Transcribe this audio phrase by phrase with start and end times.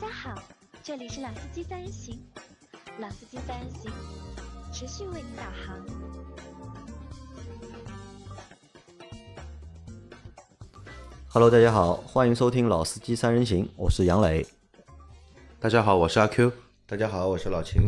[0.00, 0.34] 家好，
[0.82, 2.18] 这里是老司机三人行，
[3.00, 3.92] 老司机三人行
[4.72, 5.76] 持续为您导航。
[11.28, 14.46] Hello，大家好，欢迎收听老司机三人行，我是杨磊。
[15.60, 16.50] 大家好，我是阿 Q。
[16.86, 17.82] 大家好，我是老秦。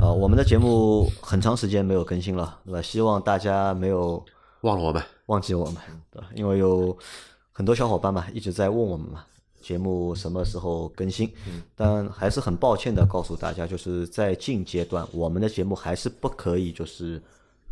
[0.00, 2.80] 啊、我们的节目很长时间没有更新了，对吧？
[2.80, 4.24] 希望大家没有
[4.62, 5.76] 忘了我们，忘记我们，
[6.10, 6.30] 对吧？
[6.34, 6.96] 因为有
[7.52, 9.26] 很多小伙伴嘛一直在问我们嘛，
[9.60, 11.32] 节目什么时候更新？
[11.74, 17.20] 但还是很抱歉的告诉大家，就是在近阶段，我们的节目还是不可以就是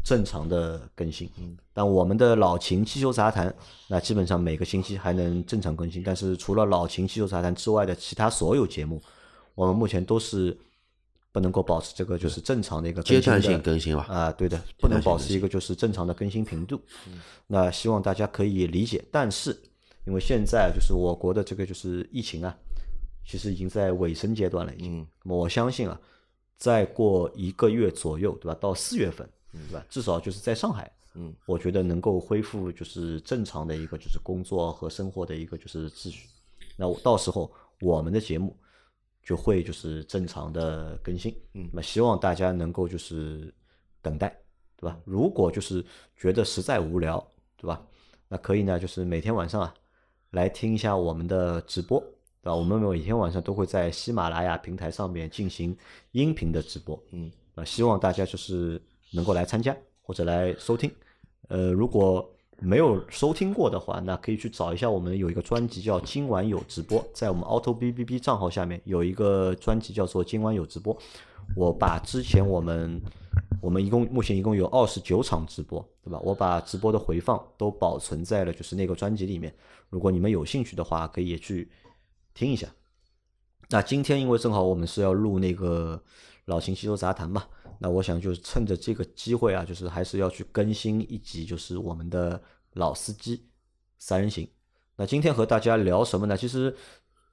[0.04, 1.28] 正常的更新。
[1.72, 3.54] 但我们的老秦汽修杂谈，
[3.88, 6.02] 那基本上每个星期还能正常更新。
[6.02, 9.02] 但是除了老秦汽修杂谈之外的其他所有节目，
[9.54, 10.56] 我们目前都是
[11.32, 14.06] 不能够保持这个就是正常的一个阶段性更新吧。
[14.08, 16.80] 啊，对的，不能保持一个就是正常的更新频度。
[17.46, 19.54] 那希望大家可以理解，但是
[20.06, 22.56] 因为现在就是我国的这个就是疫情啊，
[23.26, 25.00] 其实已经在尾声阶段了，已经。
[25.00, 26.00] 嗯那么我相信啊，
[26.56, 28.56] 再过一个月左右，对吧？
[28.60, 29.84] 到四月份，对吧？
[29.90, 36.28] 至少就是在上海，嗯，我觉得能够恢复就是正常的一个就是工作和生活的一个就是秩序。
[36.76, 38.56] 那我到时候我们的节目
[39.24, 43.52] 就会就是正常的更新，嗯那么希望大家能够就是
[44.00, 44.28] 等待，
[44.76, 44.96] 对吧？
[45.04, 45.84] 如果就是
[46.16, 47.18] 觉得实在无聊，
[47.56, 47.84] 对吧？
[48.28, 49.74] 那可以呢，就是每天晚上啊
[50.36, 51.98] 来听一下我们的直播，
[52.42, 52.54] 对吧？
[52.54, 55.74] 我们每天晚上都会在喜马拉雅平台上面进行
[56.12, 58.80] 音频的直播，嗯，啊，希望大家就是
[59.12, 60.92] 能够来参加或者来收听。
[61.48, 70.94] 呃，如果没有收听过的话，那可以去找一下我们有一个专辑叫《今晚有直播》，在我们 Auto B B B 账号下面有一个专辑叫做《今晚有直播》。
[71.54, 73.00] 我把之前我们
[73.60, 76.18] 我们一共目前一共有二十九场直播，对吧？
[76.20, 79.54] 我把直播的回放都保存在了就是那个专辑里面。
[79.90, 81.70] 如果你们有兴趣的话，可以也去
[82.34, 82.68] 听一下。
[83.68, 86.00] 那今天因为正好我们是要录那个
[86.44, 87.44] 老秦汽修杂谈嘛，
[87.80, 92.40] 那我想就是趁着这个机会啊，就是还是要去更新一集，就是我们的
[92.74, 93.46] 老司机
[93.98, 94.48] 三人行。
[94.94, 96.36] 那今天和大家聊什么呢？
[96.36, 96.76] 其实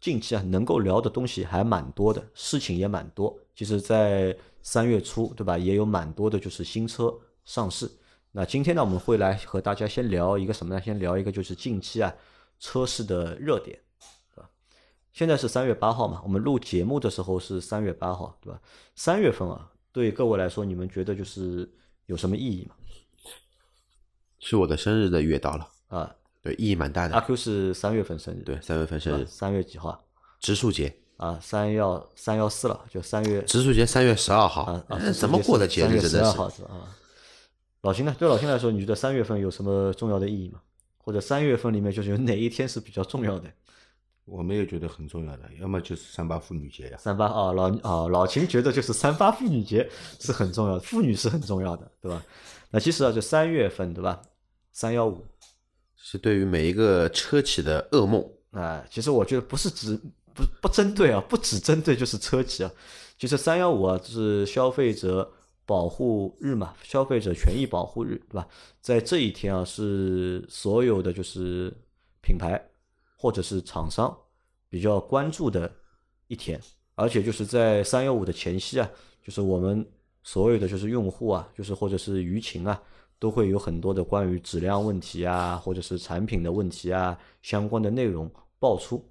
[0.01, 3.37] 近期啊，能够聊的东西还蛮多的，事情也蛮多。
[3.55, 7.13] 其实，在三月初，对吧，也有蛮多的就是新车
[7.45, 7.89] 上市。
[8.31, 10.81] 那今天呢，我们会来和大家先聊一个什么呢？
[10.81, 12.11] 先聊一个就是近期啊
[12.59, 13.79] 车市的热点，
[14.33, 14.49] 对吧？
[15.11, 18.59] 现在是三月八号嘛，我们录节目的时候是三月八号，对吧？
[18.95, 21.71] 三月份啊，对各位来说，你们觉得就是
[22.07, 22.75] 有什么意义吗？
[24.39, 27.21] 是我的生日的月到了，啊，对，意义蛮大的阿。
[27.21, 29.99] Q 是三月份生日，对，三月份生日，三月几号啊？
[30.39, 36.01] 植树节，啊，三幺三幺四了，就三月植树节三月十二号啊，啊，哎怎么过的节日？
[36.01, 36.95] 真十二的是号是吧啊。
[37.81, 38.15] 老秦呢？
[38.17, 40.59] 对老秦来说，你觉得三月份有什么重要的意义吗？
[40.97, 43.51] 或者三月份里面就是有哪一天是比较重要的？
[44.25, 52.23] 我没有觉得很重要的，要么就是三八妇女节呀、三八啊，老啊老秦觉得就是三八妇女节是很重要的，妇女是很重要的，对吧？
[52.71, 54.21] 那其实啊，就三月份，对吧？
[54.71, 55.25] 三幺五
[55.97, 58.25] 是对于每一个车企的噩梦。
[58.51, 59.99] 啊，其实我觉得不是只
[60.33, 62.71] 不不针对啊，不只针对就是车企啊，
[63.17, 65.31] 其实三幺五啊就是消费者
[65.65, 68.47] 保护日嘛，消费者权益保护日，对吧？
[68.81, 71.73] 在这一天啊，是所有的就是
[72.21, 72.61] 品牌
[73.17, 74.15] 或者是厂商
[74.69, 75.71] 比较关注的
[76.27, 76.59] 一天，
[76.95, 78.89] 而且就是在三幺五的前夕啊，
[79.23, 79.85] 就是我们
[80.23, 82.81] 所有的就是用户啊，就是或者是舆情啊，
[83.19, 88.29] 都会有很多的关于质量问题啊，或者是产品的问题啊，相关的内容
[88.59, 89.01] 爆出，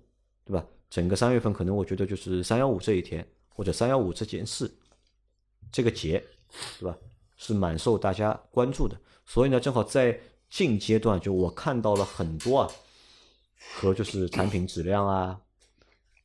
[0.44, 0.66] 对吧？
[0.93, 4.71] 整个三月份可能我觉得就是三幺五这一天，或者三幺五这件事，
[5.73, 6.23] 这个节，
[6.79, 6.95] 是吧？
[7.39, 8.95] 是蛮受大家关注的。
[9.25, 10.21] 所以呢，正好在
[10.51, 12.71] 近阶段，就我看到了很多啊，
[13.75, 15.41] 和就是产品质量啊，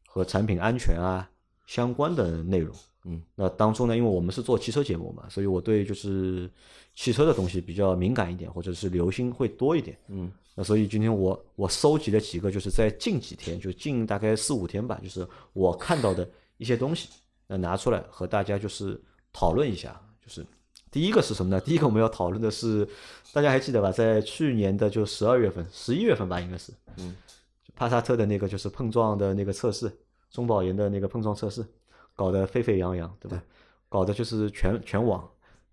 [0.05, 1.29] 和产品安全啊
[1.65, 2.75] 相关的内容。
[3.09, 6.49] 嗯，那当中呢，因为我们是做汽车节目嘛，所以我对就是
[6.93, 9.97] 汽车的东西比较敏感一点，或者是留心会多一点。
[10.09, 17.07] 嗯，那所以今天我我收集了几个，就是在近几天，就近大概四五天吧，就是我看到的一些东西，
[17.47, 19.01] 那拿出来和大家就是
[19.31, 19.99] 讨论一下。
[20.21, 20.45] 就是
[20.91, 21.61] 第一个是什么呢？
[21.61, 22.85] 第一个我们要讨论的是，
[23.31, 23.89] 大家还记得吧？
[23.91, 27.15] 在去年的就十二月份、十一月份吧，应该是，嗯，
[27.75, 29.89] 帕萨特的那个就是碰撞的那个测试，
[30.29, 31.65] 中保研的那个碰撞测试，
[32.17, 33.41] 搞得沸沸扬扬，对吧？
[33.87, 35.25] 搞得就是全全网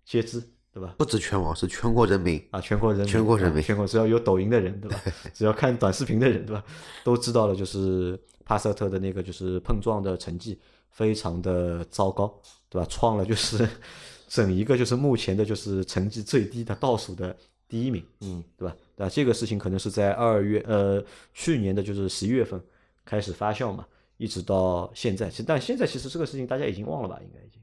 [0.05, 0.95] 皆知，对吧？
[0.97, 2.41] 不止全网，是全国人民。
[2.51, 5.01] 啊，全国人民，全国人民啊全国只要有抖音的人，对吧？
[5.33, 6.63] 只要看短视频的人，对吧？
[7.03, 10.57] 都知道了，就是帕萨特的那个就是碰撞的成绩
[10.91, 12.33] 非常的糟糕，
[12.69, 12.87] 对吧？
[12.89, 13.67] 创了就是
[14.29, 17.35] 整一个就是目前的就是成绩最低的倒数的
[17.67, 18.75] 第一名，嗯，对吧？
[18.95, 21.03] 那这个事情可能是在二月呃
[21.33, 22.61] 去年的就是十一月份
[23.03, 23.85] 开始发酵嘛，
[24.17, 25.29] 一直到现在。
[25.29, 27.19] 其实，但现在其实这个事情大家已经忘了吧？
[27.21, 27.61] 应该已经，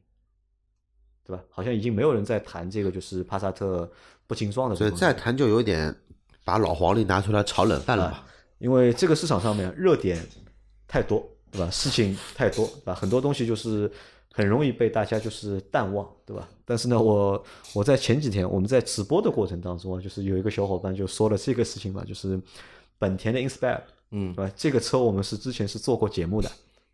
[1.24, 1.42] 对吧？
[1.50, 3.90] 好像已经没有人在谈这个，就是帕萨特
[4.26, 4.90] 不清爽的所以。
[4.90, 5.94] 再谈就有点
[6.44, 8.16] 把老黄历拿出来炒冷饭了吧。
[8.16, 8.26] 啊，
[8.58, 10.24] 因为这个市场上面热点
[10.86, 11.70] 太多，对吧？
[11.70, 12.94] 事情太多，对吧？
[12.94, 13.90] 很多东西就是
[14.32, 16.48] 很容易被大家就是淡忘，对吧？
[16.64, 17.42] 但是呢，我
[17.74, 22.40] 我在前几天我们在直播的过程当中啊，就是有一个小伙伴就说了这个事情嘛，就是
[22.98, 23.80] 本田的 Inspire，
[24.12, 24.52] 嗯对吧？
[24.56, 26.50] 这个车我们是之前是做过节目的，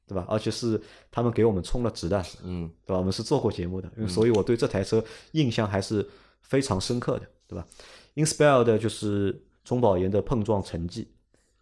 [0.06, 0.24] 对吧？
[0.26, 0.80] 而且是
[1.10, 2.98] 他们给我们充了值的，嗯对吧？
[2.98, 6.08] 我们是做过节目的，因为所以我对这台车印象还是
[6.40, 7.66] 非常深刻的，对吧
[8.14, 11.06] ？Inspire 的就是中保研的碰撞成绩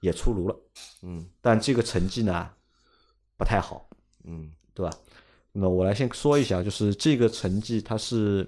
[0.01, 0.57] 也出炉了，
[1.03, 2.49] 嗯但这个成绩呢
[3.37, 3.89] 不太好，
[4.25, 4.97] 嗯对吧？
[5.59, 8.47] 那我来先说一下，就是这个成绩它是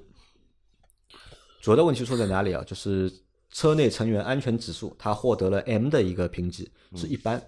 [1.63, 2.63] 主要的问题出在哪里啊？
[2.65, 3.11] 就是
[3.51, 7.43] 车内成员安全指数，它获得了 M 的一个评级，是一般。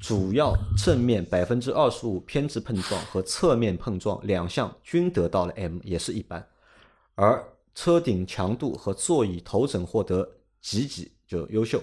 [0.00, 6.46] 主要正面百分之二十五偏置碰撞和侧面碰撞两项均得到了 M，也是一般。
[7.14, 7.42] 而
[7.74, 10.28] 车顶强度和座椅头枕获得
[10.60, 11.82] 几级就优秀，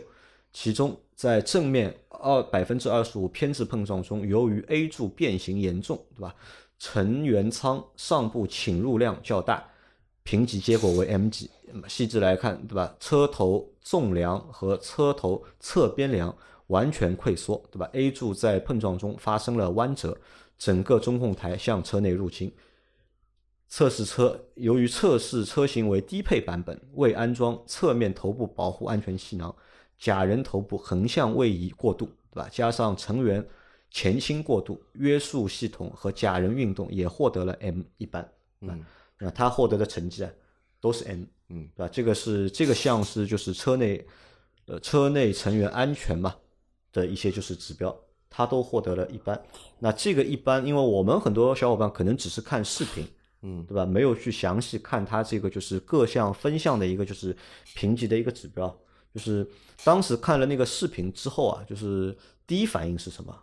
[0.53, 6.35] 其中在正面二百分之二十五偏置碰撞中，由于 A 柱变形严重，对吧？
[6.79, 9.65] 成员舱上部侵入量较大，
[10.31, 11.49] 评级结果为 M 级。
[11.73, 12.95] 那么细致来看，对吧？
[13.01, 16.33] 车头纵梁和车头侧边梁
[16.67, 20.17] 完全溃缩，对吧？A 柱在碰撞中发生了弯折，
[20.57, 22.49] 整个中控台向车内入侵。
[23.67, 29.53] 测试车由于测试车型为低配版本，未安装侧面头部保护安全气囊，
[29.99, 32.47] 假人头部横向位移过度，对吧？
[32.49, 33.45] 加上成员
[33.89, 38.31] 前倾过度，约束系统和假人运动也获得了 M 一般。
[38.61, 38.85] 嗯
[39.21, 40.31] 那他获得的成绩啊，
[40.79, 41.89] 都是 M，嗯，对吧？
[41.93, 44.03] 这个是这个项是就是车内，
[44.65, 46.35] 呃，车内成员安全嘛
[46.91, 47.95] 的一些就是指标，
[48.29, 49.39] 他都获得了一般。
[49.79, 53.05] 那这个一般，因为我们很多小伙伴可能只是看视频，
[53.43, 53.85] 嗯对吧？
[53.85, 57.35] 没有去详细看他这个就是各项分项的一个就是
[57.75, 58.75] 评级的一个指标。
[59.13, 59.45] 就是
[59.83, 62.17] 当时看了那个视频之后啊，就是
[62.47, 63.37] 第一反应是什么？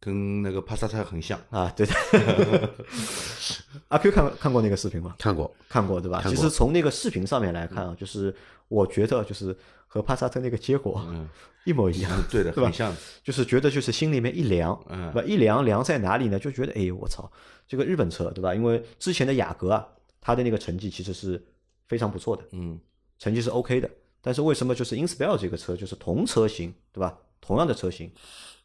[0.00, 1.38] 跟那个帕萨特很像。
[1.50, 1.94] 啊，对的。
[3.88, 5.14] 阿 Q 看看过那个视频吗？
[5.18, 6.22] 看过，看过对吧？
[6.26, 8.34] 其实从那个视频上面来看啊，就是
[8.68, 9.56] 我觉得就是
[9.86, 11.28] 和帕萨特那个结果嗯，
[11.64, 12.94] 一模一样，嗯对的，对吧很像。
[13.24, 15.26] 就是觉得就是心里面一凉，嗯对吧？
[15.28, 16.38] 一凉凉在哪里呢？
[16.38, 17.30] 就觉得哎，我操，
[17.66, 18.54] 这个日本车对吧？
[18.54, 19.86] 因为之前的雅阁啊，
[20.20, 21.42] 它的那个成绩其实是
[21.86, 22.78] 非常不错的，嗯
[23.18, 23.88] 成绩是 OK 的。
[24.20, 27.16] 但是为什么就是 Inspire 这个车就是同车型对吧？
[27.40, 28.10] 同样的车型，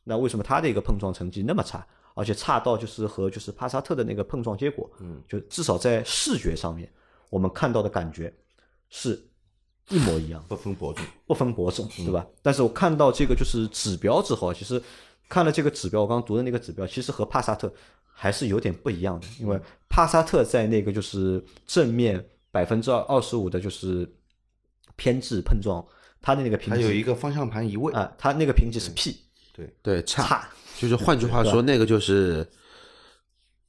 [0.04, 1.86] 那为什么它的一个碰撞成绩那么差？
[2.16, 6.88] 而且差到就是和就是帕萨特的那个碰撞结果，嗯，就至少在视觉上面，
[7.32, 8.32] 我们看到的感觉
[8.90, 9.20] 是
[9.90, 10.46] 一模一样。
[10.48, 11.04] 不分伯仲。
[11.26, 12.28] 不分伯仲，嗯对吧？
[12.44, 14.80] 但是我看到这个就是指标之后啊，其实
[15.28, 17.74] 看了这个指标，我刚刚读的那个指标，其实和帕萨特
[18.06, 19.60] 还是有点不一样的，因嗯为
[19.90, 24.08] 帕萨特在那个就是正面百分之二二十五的就是
[24.96, 25.84] 偏置碰撞，
[26.22, 27.92] 它的那个评它有一个方向盘移位。
[27.94, 29.20] 啊，它那个评级是 P
[29.54, 32.46] 对，对，差，差，就是换句话说，那个就是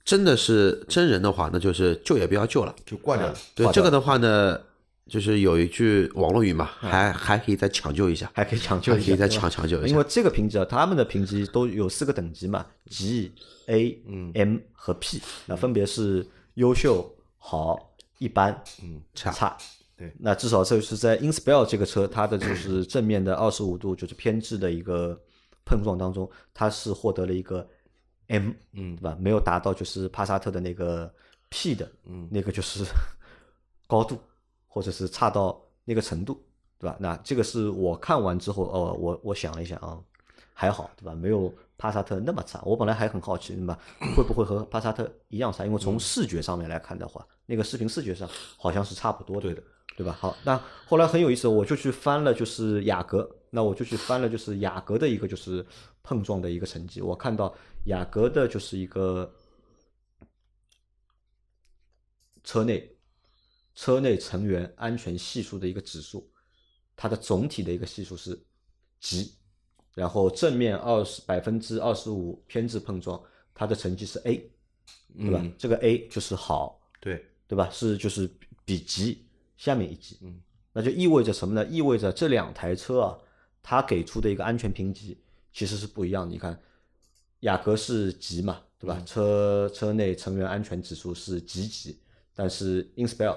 [0.04, 2.74] 真的是真人的话，那就是救也不要救了。
[2.86, 3.34] 就挂掉了。
[3.54, 4.58] 对这个的话呢，
[5.06, 10.04] 就是有一句网络语嘛，还还可以再抢救一下，还可以抢救一下，还可以再抢抢救一下因为。
[10.08, 13.32] 这个评级啊，他们的评级都有四个等级嘛，G、
[13.66, 19.56] A、嗯 M 和 P，那分别是优秀、好、一般、嗯差差。
[19.96, 25.16] 对那至少这是在 Inspire 这个车，它的就是正面的二十五度就是偏置的一个
[25.64, 27.66] 碰撞当中，它是获得了一个
[28.28, 29.16] M，嗯对吧？
[29.20, 31.12] 没有达到就是帕萨特的那个
[31.50, 32.84] P 的，嗯那个就是
[33.86, 34.18] 高度，
[34.66, 36.42] 或者是差到那个程度，
[36.78, 36.96] 对吧？
[36.98, 39.98] 那这个是我看完之后，哦，我我想了一下啊，
[40.52, 41.14] 还好，对吧？
[41.14, 42.60] 没有帕萨特那么差。
[42.64, 43.78] 我本来还很好奇，对吧？
[44.16, 45.64] 会不会和帕萨特一样差？
[45.66, 49.62] 因为从视觉上面来看的话，那个视频视觉上好像是差不多的，对的，
[49.98, 50.16] 对吧？
[50.18, 55.64] 好，那后来很有意思，我就去翻了就是雅阁，那我就去翻了就是雅阁的一个就是
[56.02, 59.32] 碰撞的一个成绩，我看到雅阁的就是一个
[62.42, 62.96] 车内
[63.76, 66.28] 车内成员安全系数的一个指数，
[66.96, 68.36] 它的总体的一个系数是
[68.98, 69.36] G，
[69.94, 73.22] 然后正面二十百分之二十五偏置碰撞，
[73.54, 74.50] 它的成绩是 A，
[75.16, 75.40] 对吧？
[75.40, 77.70] 嗯这个 A 就是好，对，对吧？
[77.70, 78.28] 是就是
[78.64, 79.24] 比 G
[79.56, 80.42] 下面一级，嗯，
[80.72, 81.64] 那就意味着什么呢？
[81.66, 83.16] 意味着这两台车啊，
[83.64, 85.18] 它给出的一个安全评级
[85.50, 86.30] 其实是不一样的。
[86.30, 86.56] 你看，
[87.40, 89.02] 雅阁是级嘛，对吧？
[89.06, 91.98] 车车内成员安全指数是级级，
[92.34, 93.36] 但是 Inspire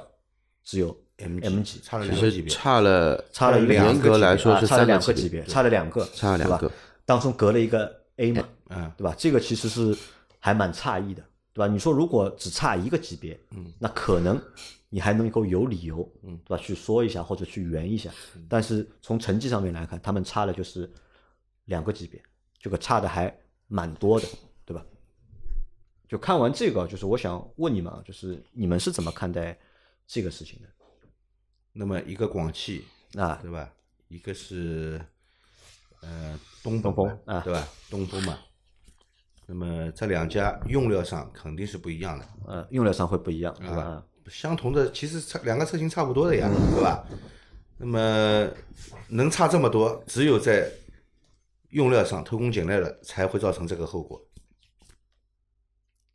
[0.65, 2.53] 只有 M M 级，差了其实两个级别。
[2.53, 6.69] 差了差了两严格来说是啊差了两个级别，差了两个，差了两个
[7.05, 9.15] 当中隔了一个 A 嘛，嗯，对吧？
[9.17, 9.97] 这个其实是
[10.39, 11.71] 还蛮诧异的，对吧？
[11.71, 14.41] 你说如果只差一个级别，嗯，那可能
[14.89, 16.63] 你还能够有理由，嗯，对吧？
[16.63, 18.11] 去说一下或者去圆一下，
[18.47, 20.89] 但是从成绩上面来看，他们差的就是
[21.65, 22.21] 两个级别，
[22.59, 23.35] 这个差的还
[23.67, 24.27] 蛮多的，
[24.65, 24.85] 对吧？
[26.07, 29.57] 就看完这个，就是我想问你们啊，就是你们是怎么看待
[30.05, 30.69] 这个事情的？
[31.73, 33.71] 那么一个广汽，啊，对吧？
[34.07, 35.01] 一个是
[36.01, 37.67] 呃东东风风啊对吧？
[37.89, 38.39] 东风嘛。
[39.45, 43.83] 那么这两家用料上肯定是不一样的，呃，用料上会不一样，对吧？
[43.83, 47.05] 啊，相同的其实差两个车型差不多的呀，对吧？
[47.77, 48.49] 那么
[49.09, 50.69] 能差这么多，只有在
[51.69, 54.21] 用料上偷工减料了，才会造成这个后果。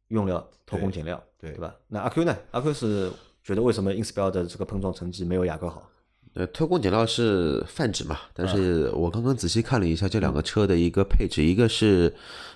[0.08, 1.74] 用料偷工减料，对对吧？
[1.88, 2.36] 那阿 Q 呢？
[2.50, 5.88] 阿 Q 是觉得为什么 Inspire 的这个碰撞成绩没有雅阁好？
[6.34, 12.14] 呃，偷工减料是泛指嘛，但是我刚刚仔细看了一下这两个车的一个配置，一个是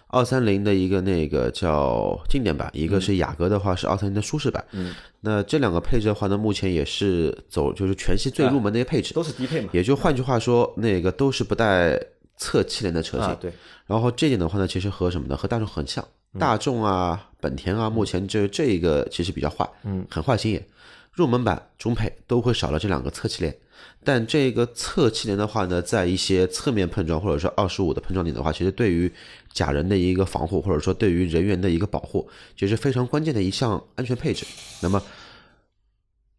[0.08, 4.64] 二三零的一个那个叫经典版，一个是雅阁的话是二三零的舒适版。
[4.72, 9.68] 嗯，那这两个配置的话呢，目前也是走就是全系最入门的一个配置，都是低配嘛？
[9.72, 12.00] 也就换句话说，那个都是不带
[12.38, 13.26] 侧气帘的车型。
[13.26, 13.52] 啊，对，
[13.86, 15.36] 然后这点的话呢，其实和什么呢？
[15.36, 16.02] 和大众很像。
[16.38, 20.66] 大众啊、本田啊，目前这这一个其实比较坏，嗯，很坏心眼。
[21.12, 23.56] 入门版、中配都会少了这两个侧气帘，
[24.04, 29.12] 但这个侧气帘的话呢，在一些侧面碰撞或者说二十五的碰撞点的话，其实对于
[29.52, 34.46] 假人的一个防护，或者说对于人员的一个保护，其实非常关键的一项安全配置。
[34.80, 35.02] 那么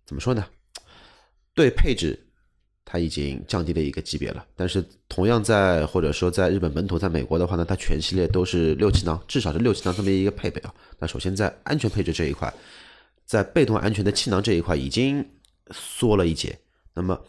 [0.05, 0.45] 怎么说呢？
[1.53, 2.17] 对配置
[2.85, 10.73] 它已经降低了一个级别了，但是同样在或者说在日本本土，在美国的话呢，它全系列都是六气囊，至少是六气囊这么一个配备啊。
[10.99, 12.53] 那首先在安全配置这一块，
[13.25, 15.27] 在被动安全的气囊这一块已经
[15.71, 16.57] 缩了一截。
[16.97, 17.19] 那么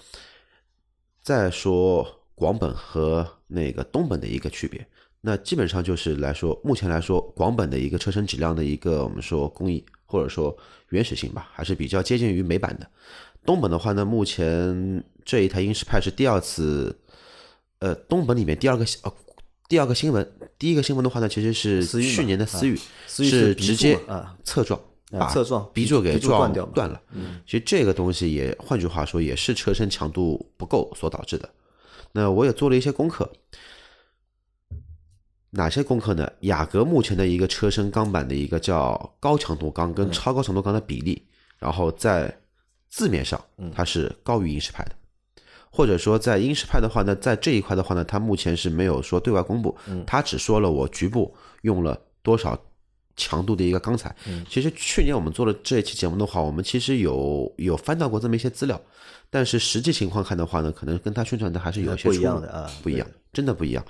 [1.23, 4.85] 再说广本和那个东本的一个区别，
[5.21, 10.57] 那基本上就是来说，目前来说，广本的一个车身质量的一个我们说工艺或者说
[10.89, 12.89] 原始性吧，还是比较接近于美版的。
[13.45, 16.99] 东本的话呢，目前这一台英仕派是第二次，
[17.81, 19.13] 呃，东本里面第二个呃
[19.69, 27.01] 第二个新闻，第一个新闻的话呢，其实是去年的思域，思域是直接嘛啊侧撞，啊把侧撞鼻柱给撞断掉断了。
[27.47, 31.49] 其实这个东西也，换句话说，也是车身强度不够所导致的。
[32.13, 33.31] 那我也做了一些功课，
[35.51, 36.31] 哪些功课呢？
[36.41, 41.23] 雅阁目前的一个车身钢板的一个叫高强度钢跟超高强度钢的比例，
[41.59, 42.41] 然后在
[42.89, 43.43] 字面上
[43.75, 44.93] 它是高于英仕派的，
[45.71, 52.59] 或者说在英仕派的话呢，在这一块的话呢，它目前是没有说对外公布，它只说了我局部用了多少
[53.19, 54.17] 强度的一个钢材。
[54.49, 58.81] 其实去年我们做了这一期节目的话，我们其实有有翻到过这么一些资料，
[59.29, 63.85] 但是实际情况看的话呢，可能跟他宣传的还是有一些不一样的啊不一样，真的不一样。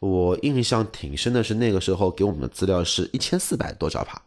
[0.00, 4.20] 我印象挺深的是那个时候给我们的资料是一千四百多兆帕，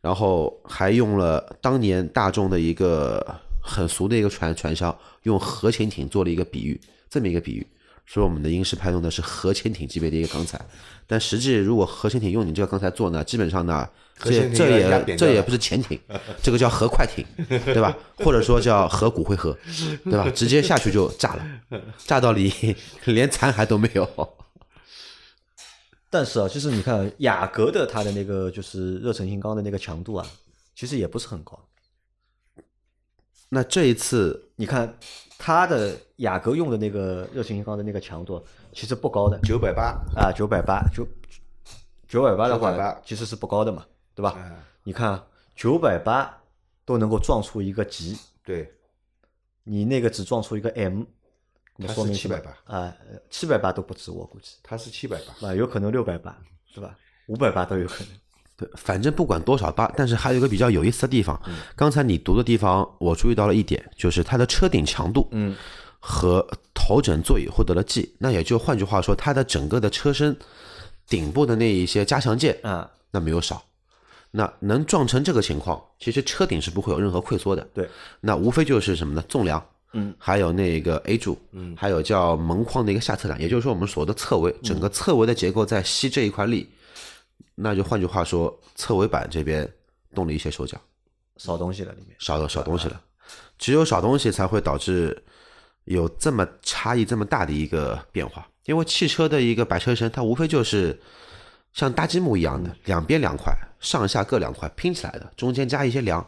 [0.00, 3.26] 然后还用了当年大众的一个
[3.62, 7.66] 很俗的一个传传销，用核潜艇做了一个比喻，这么一个比喻，
[8.12, 10.60] 说我们的英式派用的是核潜艇级别的一个钢材，
[11.06, 13.88] 但实际如果核潜艇用你这个钢材做呢，基本上呢，
[14.18, 15.96] 这这也这也不是潜艇，
[16.42, 17.24] 这个叫核快艇，
[17.66, 17.96] 对吧？
[18.16, 19.56] 或者说叫核骨灰盒，
[20.02, 20.28] 对吧？
[20.30, 22.74] 直接下去就炸了，炸到你
[23.06, 24.34] 连残骸都没有。
[26.10, 30.26] 但是啊，其实你看雅阁的它的那个就是热成型钢的那个强度啊，
[30.74, 31.56] 其实也不是很高。
[33.50, 34.98] 那这一次你看
[35.42, 38.44] 它的雅阁用的那个热成型钢的那个强度，
[38.74, 39.40] 其实不高的。
[39.42, 41.02] 九百八，啊，九百八九
[42.06, 44.34] 九百八的话980，其实是不高的嘛，对吧？
[44.36, 45.18] 嗯，你看
[45.56, 46.38] 九百八
[46.84, 48.70] 都能够撞出一个 G，对，
[49.64, 51.04] 你那个只撞出一个 M，
[51.76, 52.94] 那么它说明是780啊，
[53.30, 54.56] 七百八都不止，我估计。
[54.62, 56.36] 它是七百八，啊，有可能六百八，
[56.74, 56.94] 对吧？
[57.28, 58.12] 五百八都有可能。
[58.60, 65.56] 对，反正不管多少八，但是还有一个比较有意思的地方，嗯刚才你读的地方，我注意到了一点，就是它的车顶强度，嗯，
[65.98, 70.36] 和头枕座椅获得了 G，那也就换句话说，它的整个的车身
[71.08, 73.62] 顶部的那一些加强件，啊，那没有少。
[74.30, 77.66] 那能撞成这个情况，其实车顶是不会有任何溃缩的。
[77.72, 77.88] 对，
[78.20, 79.24] 那无非就是什么呢？
[79.28, 79.60] 纵梁，
[79.94, 86.68] 嗯，还有那个 A 柱，嗯，还有叫门框的一个下侧梁，也就是说我们所谓的侧围，整个侧围的结构在吸这一块力。
[87.54, 89.70] 那就换句话说，侧围板这边
[90.14, 90.80] 动了一些手脚，
[91.36, 92.16] 少东西了里面。
[92.18, 93.00] 少了少东西了，
[93.58, 95.22] 只有少东西才会导致
[95.84, 98.46] 有这么差异这么大的一个变化。
[98.66, 100.98] 因为汽车的一个白车身，它无非就是
[101.72, 106.24] 像搭积木一样的，两边两块，上下各两块拼起来的，中间加一些梁。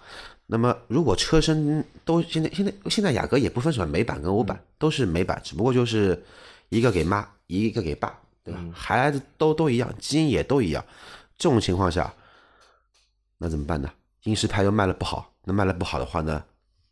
[0.46, 6.20] 那么如果车身都现在现在现在雅阁也不分什么美版跟欧版，都是美版，只不过就是
[6.68, 8.60] 一个给妈，一个给爸，对吧？
[8.72, 10.84] 孩子都都一样，基因也都一样。
[11.38, 12.12] 这种情况下，
[13.38, 13.90] 那怎么办呢？
[14.24, 16.42] 英仕派又卖的不好，那卖的不好的话呢，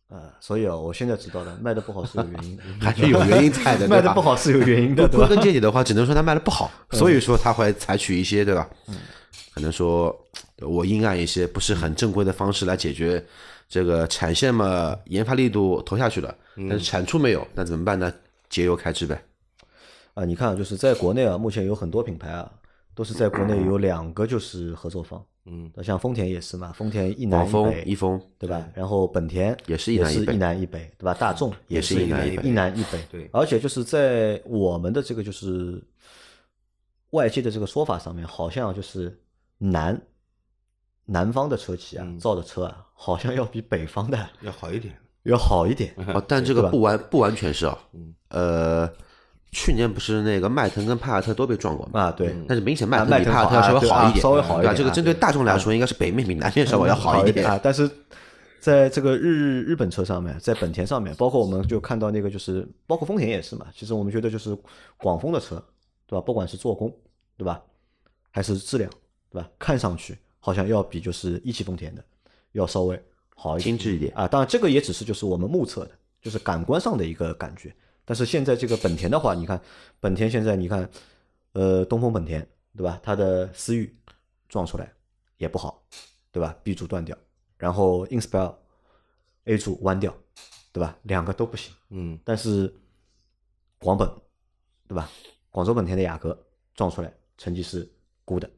[0.08, 5.28] 呃，所以啊，我现在知道了，卖的 不好是有原因的，还是有原因在的，卖的不好是有原因的，对归吧？
[5.28, 8.68] 根结底的话，只能说他卖的不好，嗯所以说他会采取一些对吧？
[9.54, 10.14] 可能说
[10.58, 13.24] 我阴暗一些，不是很正规的方式来解决
[13.68, 18.12] 这个产线嘛，研发力度投下去了，嗯但是产出没有，那怎么办呢？
[18.48, 19.20] 节油开支呗。
[20.20, 22.52] 啊，你看，就是在国内啊，目前有很多品牌啊，
[22.94, 28.68] 都是在国内有两个就是合作方，嗯，那像丰田也是嘛，丰田一南、一北，一丰，对吧？
[28.74, 31.14] 然后本田也是一南一北一南一北，对吧？
[31.14, 33.02] 大众也是是一南一北一南一北。
[33.10, 35.82] 对而且就是在我们的这个就是
[37.10, 39.18] 外界的这个说法上面，好像就是
[39.56, 39.98] 南
[41.06, 44.94] 南方的车企啊，造的车啊，好像要比北方的要好一点。
[45.24, 45.94] 要好一点。
[46.14, 48.90] 哦，但这个不完不完全是啊，嗯呃，
[49.52, 52.02] 去年不是那个迈腾跟帕萨特都被撞过嘛？
[52.02, 57.44] 啊，对，但是明显迈啊迈腾腾比帕萨特要好啊对啊稍微好一点，稍微好一点这个针对大众来说，应该是北面比南面稍微要好一点。
[57.46, 57.58] 啊。
[57.60, 57.90] 但是
[58.60, 63.66] 在这个日日本车上面， 在本田上面，包括我们就看到那个就是，包括丰田也是嘛。
[63.74, 64.56] 其实我们觉得就是
[64.96, 65.56] 广丰的车，
[66.06, 66.24] 对吧？
[66.24, 66.94] 不管是做工，
[67.36, 67.60] 对吧，
[68.30, 68.88] 还是质量，
[69.30, 69.48] 对吧？
[69.58, 72.04] 看上去好像要比就是一汽丰田的
[72.52, 73.02] 要稍微
[73.34, 74.28] 好一点，精致一点啊。
[74.28, 75.90] 当然，这个也只是就是我们目测的，
[76.22, 77.74] 就是感官上的一个感觉。
[78.04, 79.60] 但是现在这个本田的话，你看
[80.00, 80.88] 本田现在你看，
[81.52, 83.00] 呃，东风本田对吧？
[83.02, 83.96] 它的思域
[84.48, 84.92] 撞出来
[85.36, 85.84] 也不好，
[86.30, 87.16] 对吧？B 柱断掉，
[87.56, 88.54] 然后 Inspire
[89.44, 90.16] A 柱弯掉，
[90.72, 90.96] 对吧？
[91.02, 91.74] 两个都不行。
[91.90, 92.72] 嗯，但是
[93.78, 94.08] 广本，
[94.86, 95.10] 对吧？
[95.50, 96.38] 广州本田的雅阁
[96.74, 97.90] 撞出来成绩是
[98.24, 98.48] 估的，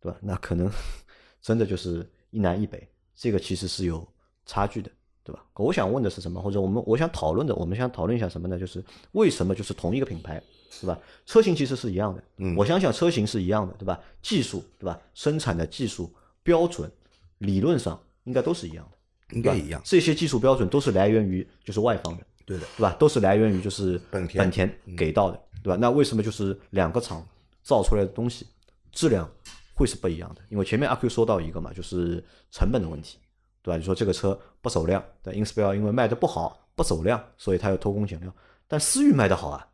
[0.00, 0.18] 对吧？
[0.20, 0.70] 那可能
[1.42, 4.06] 真的就是一南一北，这个其实是有
[4.46, 4.90] 差距的，
[5.24, 5.42] 对吧？
[5.54, 6.40] 我想问的是什么？
[6.40, 8.58] 或者我们我想讨论的，我们想讨论一下什么呢？
[8.58, 10.42] 就是为什么就是同一个品牌，
[10.80, 10.98] 对吧？
[11.24, 13.98] 车型其实是一样的，嗯我想想车型是一样的，对吧？
[14.22, 15.00] 技术，对吧？
[15.14, 16.90] 生产的技术标准，
[17.38, 18.98] 理论上应该都是一样的。
[19.34, 19.80] 应该一样。
[19.82, 22.94] 这些技术标准都是来源于就是外方的，对的，对吧？
[22.98, 25.78] 都是来源于就是本田本田给到的，对吧？
[25.80, 27.26] 那为什么就是两个厂
[27.62, 28.46] 造出来的东西
[28.92, 29.28] 质量
[29.74, 30.42] 会是不一样的？
[30.50, 33.18] 因为前面阿 Q 说到一个嘛，就是成本的问题，
[33.64, 33.78] 对吧？
[33.78, 38.30] 你说这个车不走量，对 Inspire 因为卖的不好，不走量，所以它要偷工减料。
[38.68, 39.66] 但思域卖的好啊，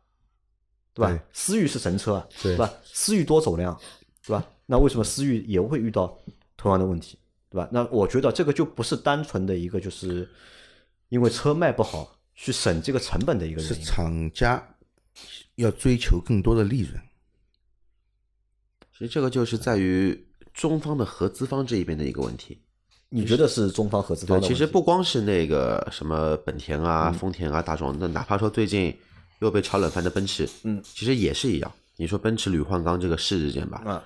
[0.93, 1.11] 对吧？
[1.11, 2.73] 对思域是神车啊，对对吧？
[2.85, 3.77] 思域多走量，
[4.25, 4.47] 对吧？
[4.65, 6.17] 那为什么思域也会遇到
[6.55, 7.67] 同样的问题，对吧？
[7.69, 10.29] 那我觉得这个就不是单纯的一个就是
[11.09, 13.85] 因为车卖不好去省这个成本的一个是原因。
[13.85, 14.75] 厂家
[15.55, 16.97] 要追求更多的利润。
[18.93, 22.61] 其实这个就是在于中方的合资方这一边的一个问题。
[23.13, 24.47] 你觉得是中方合资方对，的问题？
[24.47, 28.97] 其实不光是那个什么本田嗯啊、丰田啊、大众，那哪怕说最近
[29.39, 31.69] 又被炒冷饭的奔驰，嗯，其实也是一样。
[31.97, 34.01] 你说奔驰铝换钢这个事件吧，嗯，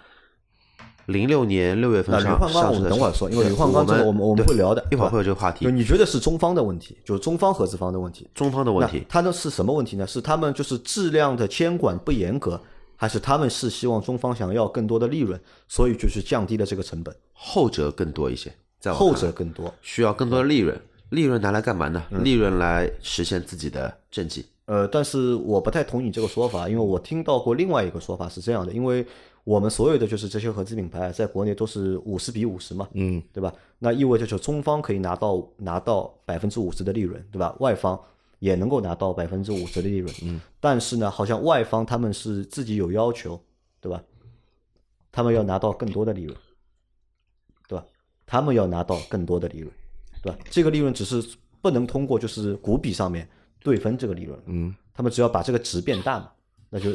[1.06, 5.72] 零六年六月份上上市的等会儿说，因为铝换钢这个我们我们对会聊的，一会儿会有这个话题就。
[5.72, 8.28] 你觉得是中方的问题，就是中方合资方的问题？
[8.34, 10.08] 中方的问题那，它呢是什么问题呢？
[10.08, 12.60] 是他们就是质量的监管不严格，
[12.96, 17.16] 还是他们是希望中方想要更多的利润，所以就是降低了这个成本？
[17.32, 18.52] 后者更多一些，
[18.94, 19.74] 在后者更多。
[19.82, 22.04] 需要更多的利润，利润拿来干嘛呢？
[22.12, 24.46] 嗯利润来实现自己的政绩。
[24.66, 29.06] 呃，但是我不太同意你这个说法，因为我听到过另外一个说法是这样的，因为
[29.44, 33.54] 我们所有的就是这些合资品牌在国内都是五十比五十嘛，嗯，对吧？
[33.80, 37.56] 那意味着就中方可以拿到拿到百分之五十的利润，对吧？
[37.60, 38.00] 外方
[38.40, 43.40] 也能够拿到百分之五十的利润，嗯，但是呢，好像外方他们是自己有要求，
[43.80, 44.02] 对吧？
[45.12, 46.36] 他们要拿到更多的利润？
[48.26, 49.72] 他们要拿到更多的利润，
[50.22, 50.38] 对吧？
[50.50, 51.24] 这个利润只是
[51.62, 53.28] 不能通过就是股比上面
[53.62, 56.32] 对分这个利润，嗯，他们只要把这个值变大嘛，
[56.70, 56.92] 那就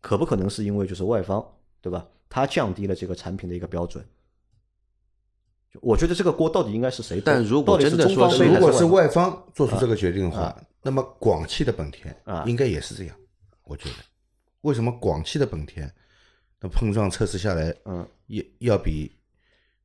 [0.00, 1.44] 可不可能是因为就是外方
[1.80, 2.06] 对吧？
[2.28, 4.04] 他降低了这个产品的一个标准。
[5.80, 7.20] 我觉得这个锅到底应该是谁？
[7.24, 13.16] 但如果真的说是如果是外外方做出这个决定的话，那么广汽的本田啊应该也是这样，
[13.64, 13.96] 我觉得。
[14.60, 15.92] 为什么广汽的本田
[16.60, 19.10] 那碰撞测试下来，嗯，要要比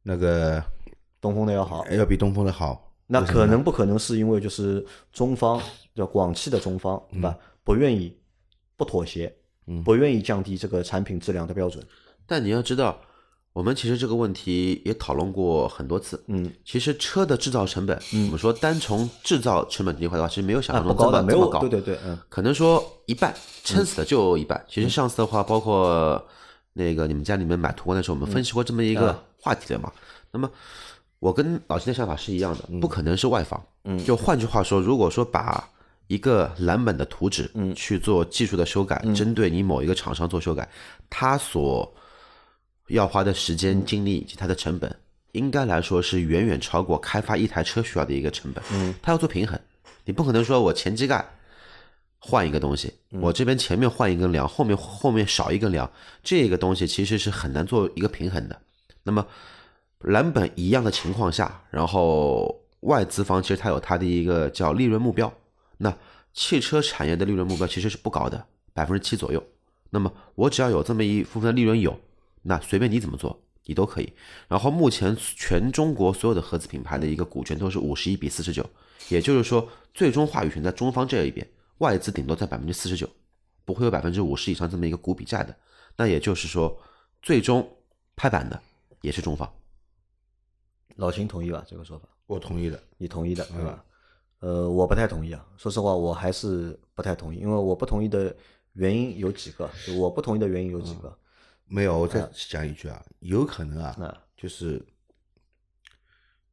[0.03, 0.63] 那个
[1.21, 1.85] 东风的要好？
[1.87, 2.91] 要比东风的好？
[3.07, 5.59] 那可能不可能是因为就是中方
[5.95, 7.35] 叫广汽的中方对吧？
[7.63, 8.15] 不愿意
[8.77, 9.33] 不妥协，
[9.65, 11.83] 嗯不愿意降低这个产品质量的标准。
[12.27, 12.99] 但你要知道，
[13.51, 16.23] 我们其实这个问题也讨论过很多次。
[16.27, 21.59] 嗯，其实车的制造成本，我们说单从制造成本这一块的话，其实没有想啊，象中的，没有么这么高。
[21.61, 24.63] 对对对，嗯，可能说一半，撑死的就一半。
[24.69, 26.23] 其实上次的话，包括
[26.73, 29.91] 那个你们家里面买途观的时候，我们分析过这么一个啊话题的嘛。
[30.31, 30.47] 那么
[31.19, 33.61] 我跟老秦的想法是一样的，不可能是外方。
[33.83, 35.67] 嗯就换句话说，如果说把
[36.07, 40.67] 一个蓝本的图纸，嗯去做技术的修改，针对你某一个厂商做修改，
[41.09, 41.93] 它所
[42.87, 44.93] 要花的时间、精力以及它的成本，
[45.33, 48.63] 应该来说是远远超过开发一台车需要的一个成本。
[48.71, 49.59] 嗯，它要做平衡，
[50.05, 51.23] 你不可能说我前机盖
[52.17, 55.89] 换一个东西，我这边前面换一根梁，后面后面少一根梁，
[56.23, 58.59] 这个东西其实是很难做一个平衡的。
[59.03, 59.25] 那么
[59.99, 65.31] 蓝本一样的情况下，然后外资方其实它有它的一个叫利润目标，
[65.77, 65.95] 那
[66.33, 69.43] 汽车产业的利润目标其实是不高的，百分之七左右。
[69.89, 71.99] 那么我只要有这么一部分利润有，
[72.43, 74.13] 那随便你怎么做，你都可以。
[74.47, 78.65] 然后目前全中国所有的合资品牌的一个股权都是五十一比四十九，
[79.09, 81.45] 也就是说最终话语权在中方这一边，
[81.79, 83.09] 外资顶多在百分之四十九，
[83.65, 85.53] 不会有百分之五十以上这么一个股比债的。
[85.97, 86.81] 那也就是说，
[87.21, 87.67] 最终
[88.15, 88.61] 拍板的
[89.01, 89.51] 也是中方。
[90.99, 91.63] 老秦同意吧？
[91.65, 92.77] 这个说法，我同意的。
[92.97, 93.83] 你同意的，对吧？
[94.39, 95.45] 呃，我不太同意啊。
[95.57, 98.35] 说实话，我还是不太同意，因为我不同意的
[98.73, 99.69] 原因有几个。
[99.85, 101.17] 就我不同意的原因有几个。
[101.65, 104.85] 没有，我再讲一句啊，有可能啊，那就是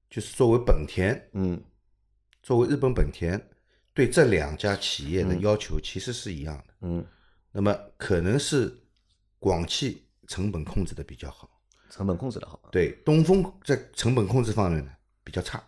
[0.08, 1.60] 就是作为本田，嗯
[2.42, 3.40] 作为日本本田，
[3.92, 6.74] 对这两家企业的要求其实是一样的。
[6.82, 7.04] 嗯，
[7.50, 8.72] 那么可能是
[9.40, 11.50] 广汽成本控制的比较好，
[11.90, 12.60] 成本控制的好。
[12.70, 14.90] 对东风在成本控制方面呢
[15.24, 15.62] 比较差，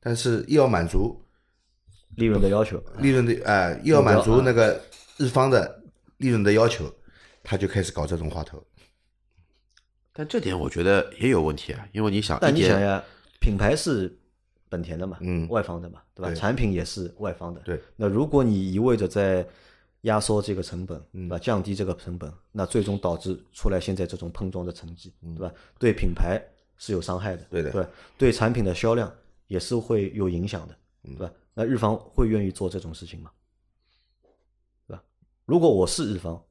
[0.00, 1.20] 但是又要满足
[2.16, 4.80] 利润的要求，利润的呃，又要满足那个
[5.16, 5.82] 日方的
[6.18, 6.92] 利润的要求，
[7.42, 8.64] 他就开始搞这种花头。
[10.12, 13.02] 但这点我觉得也有问题啊，因为你想，但你想呀，
[13.40, 14.16] 品牌是
[14.68, 16.28] 本田的嘛，嗯外方的嘛，对吧？
[16.28, 17.80] 对产品也是外方的，对。
[17.96, 19.44] 那如果你一味的在
[20.04, 21.38] 压缩这个成本，嗯对吧？
[21.38, 25.54] 降低这个成本，那最终导致出来现在这种碰撞的成绩，嗯对吧？
[25.78, 26.42] 对品牌
[26.78, 27.86] 是有伤害的，对的对，
[28.16, 29.12] 对产品的销量
[29.46, 31.32] 也是会有影响的，嗯对吧？
[31.54, 33.30] 那日方会愿意做这种事情吗？
[34.86, 35.02] 对吧？
[35.44, 36.42] 如果我是日方，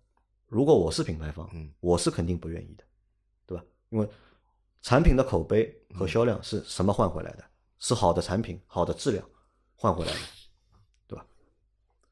[0.48, 2.84] 如果我是品牌方，嗯我是肯定不愿意的，
[3.46, 3.64] 对吧？
[3.90, 4.08] 因为
[4.82, 7.44] 产品的口碑和销量是什么换回来的？
[7.80, 9.24] 是好的产品、好的质量
[9.76, 10.20] 换回来的？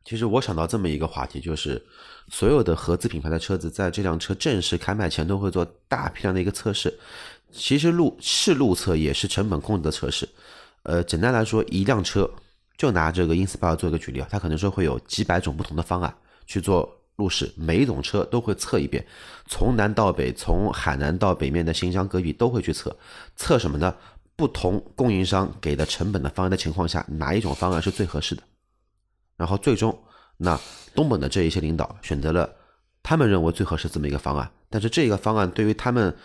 [0.03, 1.81] 其实我想到这么一个话题，就是
[2.29, 6.93] 所有的合资品牌的车子在这辆车正式开卖前都会做大批量的一个测试。
[7.51, 10.27] 其实路试路测也是成本控制的测试。
[10.83, 12.29] 呃，简单来说，一辆车
[12.77, 16.13] 就拿这个 Inspire 做一个举例啊，它可能说会有几百种不同的方案
[16.47, 19.05] 去做路试，每一种车都会测一遍，
[19.47, 22.95] 从南到北，从海南到北面的新疆、戈壁都会去测。
[23.35, 23.93] 测什么呢？
[24.35, 28.41] 不同供应商给的成本的方案的情况下，哪一种方案是最合适的？
[29.41, 29.97] 然后最终，
[30.37, 30.59] 那
[30.93, 32.47] 东本的这一些领导选择了
[33.01, 36.15] 他们认为最合适这么一个方案，但是这个方案对于他们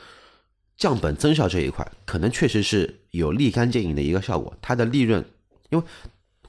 [0.77, 4.55] 降本增效这一块，可能确实是有立竿见影的一个效果。
[4.61, 5.25] 它的利润，
[5.71, 5.85] 因为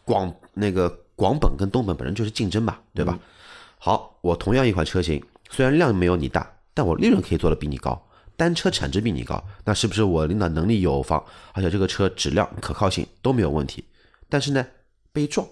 [0.04, 3.18] 广那个广本跟东本本身就是竞争嘛，对吧？
[3.78, 13.86] 好，我同样一款车型，虽然量没有你大，但我利润可以做的比你高，单车产值比你高，那是不是我领导能力有方，而且这个车质量、可靠性都没有问题？
[14.28, 14.68] 但是呢，
[15.14, 15.48] 被撞，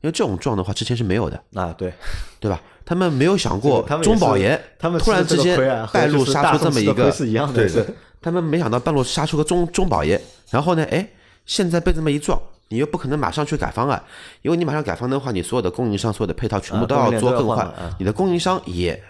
[0.00, 1.92] 因为这种撞的话之前是没有的，啊，对，
[2.38, 2.60] 对吧？
[2.84, 5.56] 他们没有想过 中保研他们突然之间
[5.92, 7.86] 半路杀出这么一个亏是一样的，对
[8.20, 11.08] 他们没想到半路杀出个中中保研，然后呢，哎，
[11.46, 14.02] 现在被这么一撞，你又不可能马上去改方案，
[14.42, 19.00] 因为你马上改方案的话，你所有的供应商、所有的配套全部啊都要做更换，啊你的供应商也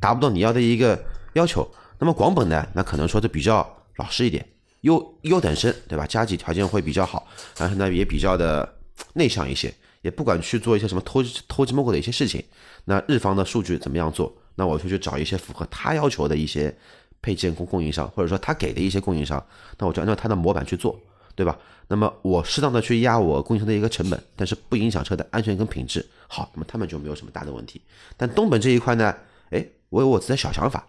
[0.00, 0.98] 达不到你要的一个
[1.34, 1.66] 要求。
[1.98, 4.46] 那么广本呢，那可能说的比较老实一点，
[4.80, 6.06] 优优等生，对吧？
[6.06, 7.26] 家境条件会比较好，
[7.58, 8.66] 然后呢也比较的
[9.12, 12.44] 内向一些，也不管去做一些什么偷偷鸡摸狗的一些事情。
[12.84, 14.32] 那日方的数据怎么样做？
[14.54, 16.76] 那我就去找一些符合他要求的一些
[17.22, 19.44] 配件供供应商，或者说他给的一些供应商，
[19.78, 20.98] 那我就按照他的模板去做，
[21.34, 21.58] 对吧？
[21.88, 26.06] 那么我适当的去压我供应商的一个成本，但是不影响车的安全跟品质。
[26.28, 27.82] 好，那么他们就没有什么大的问题。
[28.16, 29.14] 但东本这一块呢，
[29.50, 30.86] 哎，我有我自己的小想法，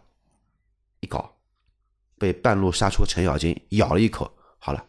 [0.99, 1.33] 一搞
[2.19, 4.85] 被半路杀出个程咬金，咬了一口，好了，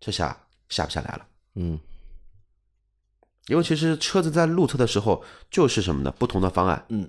[0.00, 0.36] 这下
[0.68, 1.26] 下不下来了。
[1.54, 1.78] 嗯，
[3.48, 6.14] 因为其实车子在路测的时候就是什么呢？
[6.18, 7.08] 不同的方案，嗯，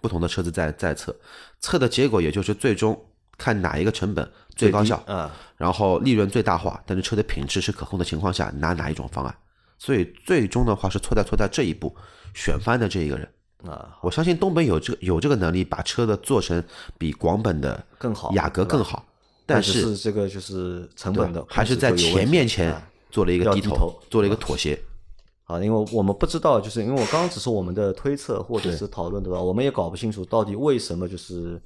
[0.00, 1.14] 不同的车子在在测，
[1.60, 2.98] 测的结果也就是最终
[3.38, 9.34] 看哪一个成本最高效，嗯，然后利润最大化，但是车的品质是可控的情况下，拿哪一种方案？
[9.78, 11.94] 所以最终的话是错在错在这一步，
[12.34, 13.28] 选方案的这一个人。
[13.66, 16.62] 啊，我相信东本有这个有这个能力，把车子做成
[16.98, 19.06] 比广本的更好雅阁更好，
[19.46, 24.78] 但是是这个就是成本的还是在钱面前啊做了一个低头要低头，做了一个妥协。
[25.44, 29.40] 啊，因为我们不知道，就是因为我刚刚只是我们的推测或者是讨论，对吧？
[29.40, 31.60] 我们也搞不清楚到底为什么就是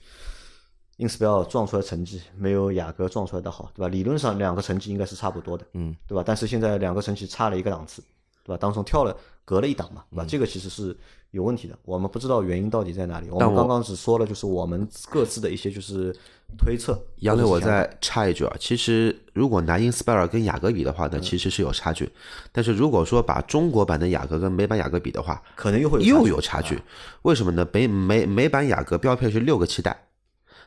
[0.99, 3.89] Inspire 撞出来成绩没有雅阁撞出来的好，对吧？
[3.89, 6.25] 理论上两个成绩应该是差不多的，嗯，对吧？
[6.27, 8.03] 但是现在两个成绩差了一个档次，
[8.43, 8.59] 对吧？
[8.59, 10.25] 当中跳了隔了一档嘛，对吧？
[10.29, 10.97] 这个其实是
[11.31, 13.31] 有问题的，我们不知道原因到底在哪里。
[13.31, 16.13] 我们刚刚只说了就是我们各自的一些就是
[16.57, 17.01] 推测。
[17.17, 22.09] 杨磊，我再插一句啊，其实如果拿 Inspire 跟雅阁比的话嗯呢，其实是有差距。
[22.53, 26.81] 但是如果说把中国版的雅阁跟美版雅阁比的话，可能又会又有有差距。
[27.23, 27.67] 为什么呢？
[27.73, 30.07] 美美美版雅阁标配是六个气袋，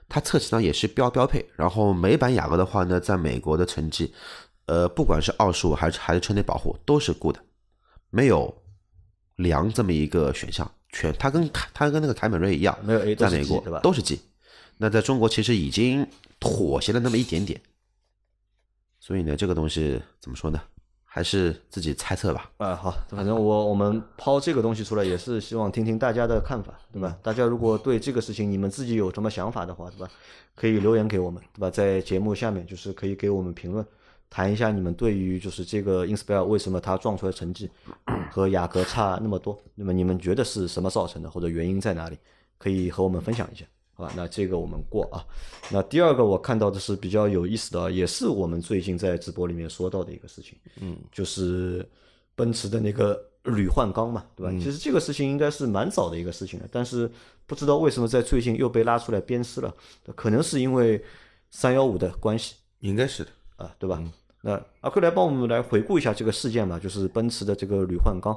[0.09, 1.45] 它侧气囊也是标标配。
[1.55, 4.13] 然后美版雅阁的话呢，在美国的成绩，
[4.65, 7.37] 呃，不管是二十五还是还是车内保护，都是 good，
[8.09, 8.53] 没有
[9.37, 10.69] 良这么一个选项。
[10.93, 14.19] 全它跟凯它跟那个凯美瑞一样，没有 A 都是在美 G，国对吧都是 G。
[14.81, 16.07] 那在中国其实已经
[16.39, 17.61] 妥协了那么一点点，
[18.99, 20.59] 所以呢，这个东西怎么说呢？
[21.05, 22.49] 还是自己猜测吧。
[22.57, 27.15] 啊，好，反正我我们抛这个东西出来，也是希望听听大家的看法，对吧？
[27.21, 30.09] 大家如果对这个事情你们自己有什么想法的话，对吧？
[30.55, 31.69] 可以留言给我们，对吧？
[31.69, 33.85] 在节目下面就是可以给我们评论，
[34.31, 37.69] 谈一下你们对于就是这个 Inspire 为什么它撞出来成绩
[38.31, 42.17] 和雅阁差那么多，那么你们觉得是什么造成的，或者原因在哪里？
[42.57, 43.63] 可以和我们分享一下，
[44.01, 44.13] 好吧？
[44.15, 45.23] 那这个我们过啊。
[45.69, 51.87] 那第二个我看到的是比较有意思的啊，也是我们最近在直播里面说到的一个事情，嗯，就是
[52.35, 54.51] 奔驰的那个铝换钢嘛，对吧？
[54.59, 57.09] 其实这个事情应该是蛮早的一个事情了，但是
[57.45, 59.73] 不知道为什么在最近又被拉出来鞭尸了，
[60.15, 61.03] 可能是因为
[61.49, 63.29] 三幺五的关系应该是的。
[63.57, 64.03] 啊，对吧？
[64.41, 68.35] 那阿克来帮我们来回顾一下这个事件吧，就是奔驰的这个铝换钢，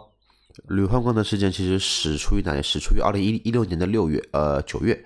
[0.69, 2.63] 铝换钢的事件其实始出于哪里？
[2.63, 5.03] 始出于二零一一六年的六月，呃九月，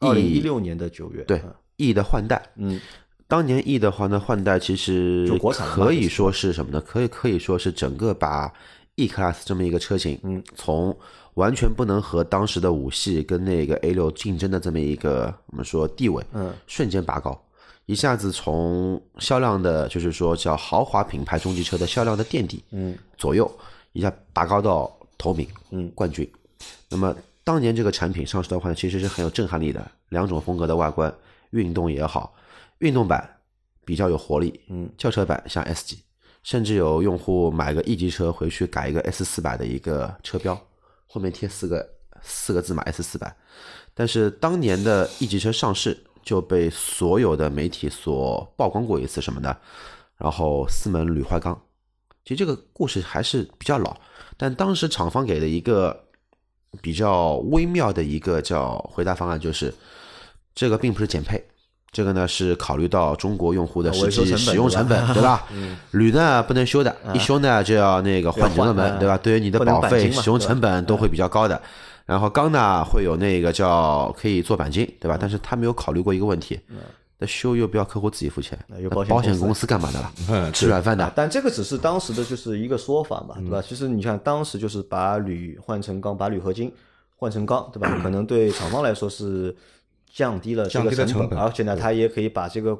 [0.00, 2.42] 二零一 E 六年的九月，对啊 E 的换代。
[2.56, 2.80] 嗯，
[3.28, 5.28] 当年 E 的话呢，换代其实
[5.74, 6.80] 可以说是什么呢？
[6.80, 8.52] 可以可以说是整个把
[8.96, 10.96] E Class 这么一个车型，嗯，从
[11.34, 17.40] 完全不能和当时的五系跟那个 A 六竞争的这么一个我们说地位，嗯，瞬间拔高，
[17.86, 23.50] 一下子从销量的，就是说叫豪华品牌中级车的销量的垫底，嗯，左右
[23.92, 26.28] 一下拔高到头名，嗯，冠军。
[26.88, 27.14] 那么
[27.50, 31.12] 当年这个产品上市的话呢，其实是很有震撼力的，两种风格的外观，
[31.50, 32.32] 运动也好，
[32.78, 33.28] 运动版
[33.84, 35.98] 比较有活力，嗯，轿车版像 S 级，
[36.44, 40.56] 甚至有用户买个 E 级车回去改一个 S 四百的一个车标，
[41.08, 41.84] 后面贴四个
[42.22, 43.36] 四个字嘛 S 四百。
[43.94, 49.56] 但是当年的 E 级车上市就被所有的媒体所曝光过一次什么呢？
[50.18, 51.60] 然后四门铝换钢，
[52.22, 53.96] 其实这个故事还是比较老，
[54.36, 56.04] 但当时厂方给的一个
[56.80, 59.74] 比较微妙的一个叫回答方案就是，
[60.54, 61.42] 这个并不是减配，
[61.90, 65.46] 这个呢是考虑到中国用户的实际使用成本， 对吧？
[65.90, 69.18] 铝呢不能修的，一修呢就要那个换整个门，对吧？
[69.18, 71.60] 对于你的保费、使用成本都会比较高的。
[72.06, 75.16] 然后钢呢会有那个叫可以做钣金，对吧？
[75.20, 76.58] 但是他没有考虑过一个问题，
[77.22, 80.12] 那修又不要客户自己付钱，有那保险公司保险公司干嘛的了？
[80.30, 81.12] 嗯，吃软饭的。
[81.14, 83.62] 但这个只是当时的就是一个说法嘛，对吧？
[83.62, 86.72] 其实你看当时就是把铝换成钢，把铝合金
[87.16, 88.00] 换成钢，对吧？
[88.02, 89.54] 可能对厂方来说是
[90.10, 92.78] 降低了这降个成本而且呢，他也可以把这个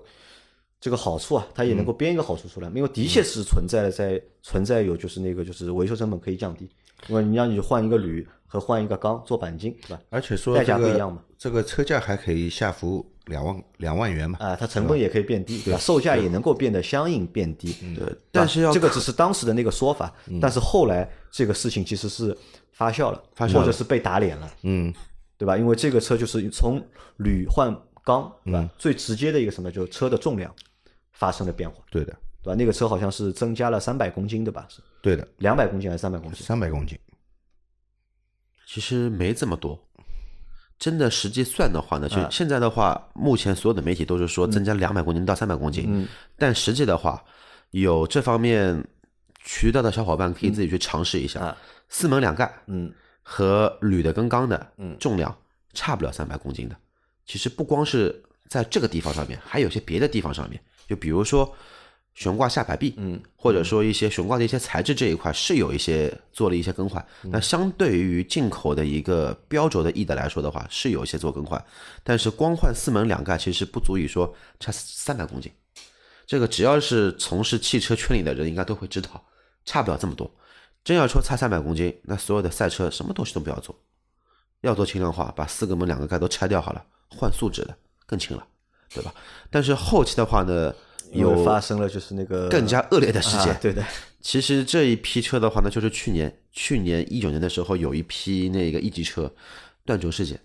[0.80, 6.66] 这个好处啊，他也能够编一个好处出来，因为的确是存在了在存在有就是那个就是维修成本可以降低，
[7.08, 10.00] 因为你让你换一个铝和换一个钢做钣金，对吧？
[10.08, 14.36] 而且说代这个价不一样嘛这个车价还可以下浮两万两万元嘛。
[14.38, 15.80] 啊，它成本也可以变低，对吧？
[15.80, 22.36] 售价也能够变得相应变低，对吧但是要这个只是当时的那个说法，但是后来这个事情其实是
[22.72, 24.92] 发酵了，发酵了或者是被打脸了，嗯，
[25.38, 25.56] 对吧？
[25.56, 26.84] 因为这个车就是从
[27.16, 28.68] 铝换钢，对吧？
[28.76, 30.54] 最直接的一个什么，就是车的重量
[31.12, 32.12] 发生了变化，对的，
[32.42, 32.54] 对吧？
[32.54, 34.66] 那个车好像是增加了三百公斤，对吧？
[34.68, 36.44] 是对的，两百公斤还是三百公斤？
[36.44, 36.98] 三百公斤。
[38.66, 39.76] 其实没这么多。
[40.80, 46.08] 真的实际算的话呢，就啊现在的话，目前所有的媒体都是说增加两百公斤到三百公斤，嗯。
[46.38, 47.22] 但实际的话，
[47.70, 48.82] 有这方面
[49.44, 51.40] 渠道的小伙伴可以自己去尝试一下。
[51.40, 51.56] 啊。
[51.90, 52.90] 四门两盖嗯。
[53.22, 54.96] 和铝的跟钢的嗯。
[54.98, 55.36] 重量
[55.74, 56.74] 差不了三百公斤的。
[57.26, 61.54] 其实不光是在这个地方上面，还有些别的地方上面，就比如说
[62.14, 67.04] 悬挂下摆臂，嗯，或者说一些悬挂的一些材质这一块是有一些做了一些更换。
[67.22, 71.62] 嗯那相对于进口的一个标轴的 E 的来说的话，是有一些做更换，
[72.02, 75.50] 但是光换四门两盖其实不足以说差三百公斤。
[76.26, 79.24] 这个只要是从事汽车圈里的人，应该都会知道，
[79.64, 80.30] 差不了这么多。
[80.84, 83.74] 真要说差三百公斤，那所有的赛车什么东西都不要做，
[84.60, 88.46] 要做轻量化，把四个门两个盖都拆掉好了，换素质的更轻了，
[88.94, 89.12] 对吧？
[89.50, 90.72] 但是后期的话呢，
[91.12, 93.48] 有发生了就是那个更加恶劣的事件。
[93.48, 93.84] 啊对的，
[94.20, 99.32] 其实这一批车的话呢，就是去年去年一九年的时候，有一批那个一级车
[99.84, 100.38] 断轴事件，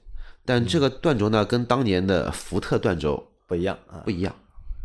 [0.45, 4.01] 但这个断轴呢，跟当年的福特断轴不一样啊。
[4.05, 4.33] 不，一样。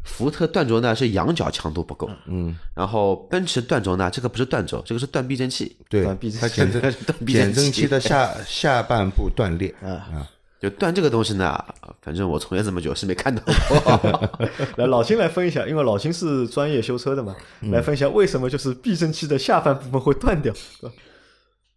[0.03, 7.53] 福特断轴呢是仰角强度不够，嗯，然后奔驰断轴呢，这个不是断轴，这个是断避震器，对断避震，它减震断避震器。
[7.53, 10.27] 减 震器的下下半部断裂啊，
[10.61, 11.59] 就断这个东西呢，
[12.03, 14.31] 反正我从业这么久是没看到过。
[14.77, 17.35] 来，老秦来分一下，因为老秦是专业修车的嘛，
[17.73, 20.55] 来分析一下为什么就是避震器的下半部分会断掉？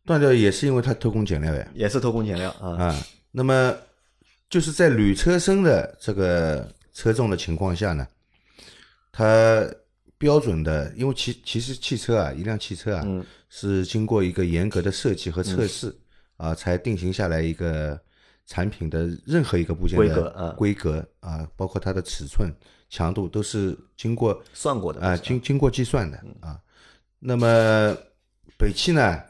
[0.05, 2.75] 断掉也是因为它偷工减料呀也是偷工减料啊。
[2.83, 3.03] 啊。
[3.31, 3.73] 那么
[4.49, 8.05] 就是在铝车身的这个车重的情况下呢，
[9.13, 9.65] 它
[10.17, 15.95] 标准的，因为其其实汽车啊，一辆汽车啊，嗯是经过一个严格的设计和测试、
[16.37, 17.99] 啊，才定型下来一个
[18.45, 22.51] 产品的任何一个部件的规格啊规格啊，包括它的尺寸、
[22.89, 26.59] 强度都是经过算过的啊，经经过计算的嗯啊。
[27.19, 27.95] 那么
[28.57, 29.21] 北汽呢，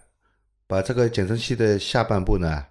[0.66, 2.66] 把这个减震器的下半部呢，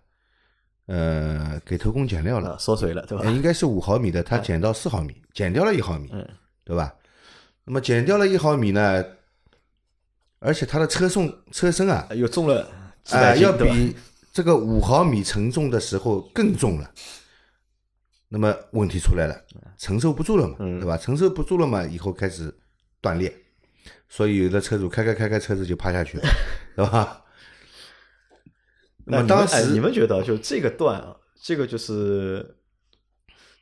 [0.87, 3.31] 呃，给偷工减料了啊，，缩水了，对吧呃？
[3.31, 6.29] 应该是五毫米的，它减到四毫米，减掉了一毫米，嗯
[6.65, 6.93] 对吧？
[7.65, 9.05] 那么减掉了一毫米呢，
[10.41, 12.69] 而且它的车重车身啊，又重了
[13.05, 13.53] 几啊、百斤，要？
[13.53, 13.95] 比
[14.33, 16.93] 这个五毫米承重的时候更重了。
[18.29, 19.45] 那么问题出来了，
[19.77, 20.97] 承受不住了嘛，嗯对吧？
[20.97, 22.51] 承受不住了嘛，以后开始
[23.03, 23.31] 断裂，
[24.09, 26.25] 所以有的车主开开开开车子就趴下去了，
[26.75, 27.25] 对吧？
[29.05, 32.57] 那当时哎你们觉得就这个断啊，这个就是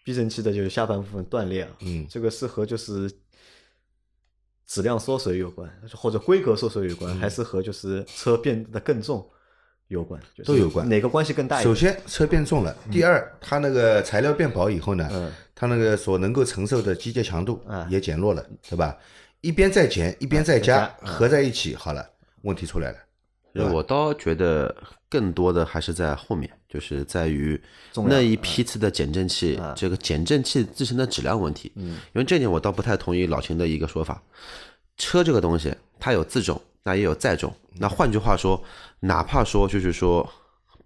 [0.04, 3.11] 避震器的就是下半部分断裂啊，嗯这个是和就是
[4.66, 9.28] 质量缩水有关，或者规格缩水有关，还是和就是车变得更重
[9.90, 10.20] 有关？
[10.35, 11.74] 就是都有关哪个关系更大一首？
[11.74, 18.96] 先车变重了，第二，它那个材料变薄以后呢，嗯它那个所能够承受的机械强度啊也减弱了，对吧？
[19.40, 22.09] 一边在减，一边在加，合在一起，好了，
[22.42, 22.98] 问题出来了。
[23.72, 24.74] 我倒觉得
[25.09, 27.61] 更多的还是在后面，就是在于
[28.07, 31.72] 那一批次的减震器，啊这个减震器自身的质量问题。
[31.74, 34.22] 嗯，因为这点我倒不太同意老秦的一个说法。
[34.96, 37.53] 车这个东西，它有自重，那也有载重。
[37.79, 38.62] 那换句话说，
[39.01, 40.29] 哪怕说就是说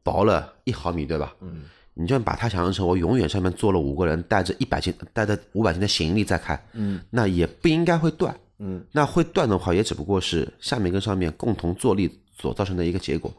[0.03, 1.35] 薄了一毫米，对吧？
[1.41, 1.63] 嗯，
[1.95, 8.35] 你就把它想象成我永远上面坐了五个人，带着一百斤、带着五百斤的行李在开，嗯，那也不应该会断。
[8.59, 13.33] 嗯，那会断的话，也只不过是下面跟上面共同坐力所造成的一个结果。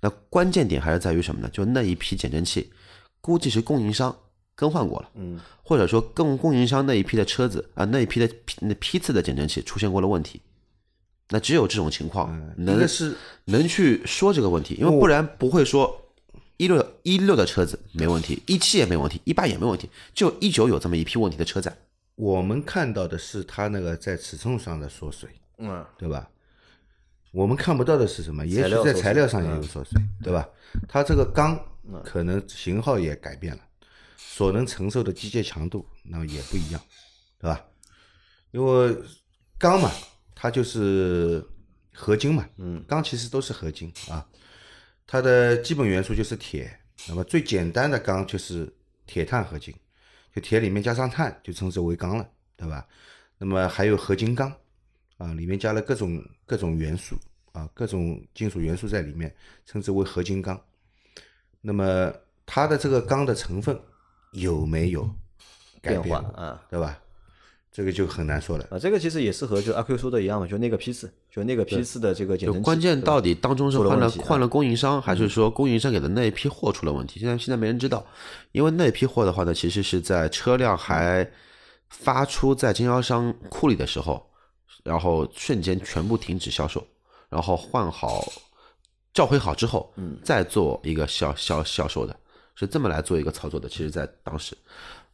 [0.00, 1.48] 那关键点还是在于什么呢？
[1.52, 2.70] 就那一批减震器，
[3.20, 4.16] 估计是供应商
[4.54, 8.28] 更换过了，嗯，或者说供供应商那一批的车子啊、那一批的
[8.60, 10.40] 那批次的减震器出现过了问题。
[11.32, 13.16] 那只有这种情况能一个是
[13.46, 16.12] 能去说这个问题，因为不然不会说
[16.58, 21.74] 一六一六的车子没问题，一七也没问题，一八也没问题，就一九有这么一批问题的车展。
[22.14, 26.28] 我们看到的是它那个在尺寸上的缩水，嗯，对吧？
[27.32, 28.46] 我们看不到的是什么？
[28.46, 30.46] 也许在材料上也有缩水，对吧？
[30.86, 31.58] 它这个钢
[32.04, 33.60] 可能型号也改变了，
[34.18, 36.82] 所能承受的机械强度那也不一样，
[37.40, 37.64] 对吧？
[38.50, 38.94] 因为
[39.58, 39.90] 钢嘛，
[40.34, 41.44] 它就是
[41.92, 44.26] 合金嘛，嗯，钢其实都是合金啊，
[45.06, 46.70] 它的基本元素就是铁，
[47.08, 48.72] 那么最简单的钢就是
[49.06, 49.74] 铁碳合金，
[50.34, 52.86] 就铁里面加上碳就称之为钢了，对吧？
[53.38, 54.52] 那么还有合金钢
[55.18, 57.16] 啊，里面加了各种各种元素
[57.52, 59.34] 啊，各种金属元素在里面，
[59.66, 60.60] 称之为合金钢。
[61.60, 62.12] 那么
[62.46, 63.78] 它的这个钢的成分
[64.32, 65.02] 有没有
[65.80, 67.00] 改变变化啊对吧？
[67.72, 68.66] 这个就很难说了。
[68.70, 77.18] 啊，这个其实也是和就阿 Q 说的一样嘛，就那个批次，就那个批次的这个减震器，就关键到底当中是换了换了供应商，还是说供应商给的那一批货出了问题？
[77.18, 78.04] 现在现在没人知道，
[78.52, 81.26] 因为那批货的话呢，其实是在车辆还
[81.88, 84.22] 发出在经销商库里的时候，
[84.84, 86.86] 然后瞬间全部停止销售，
[87.30, 88.30] 然后换好
[89.14, 92.14] 召回好之后，嗯，再做一个销销销售的，
[92.54, 93.66] 是这么来做一个操作的。
[93.68, 94.54] 其实，在当时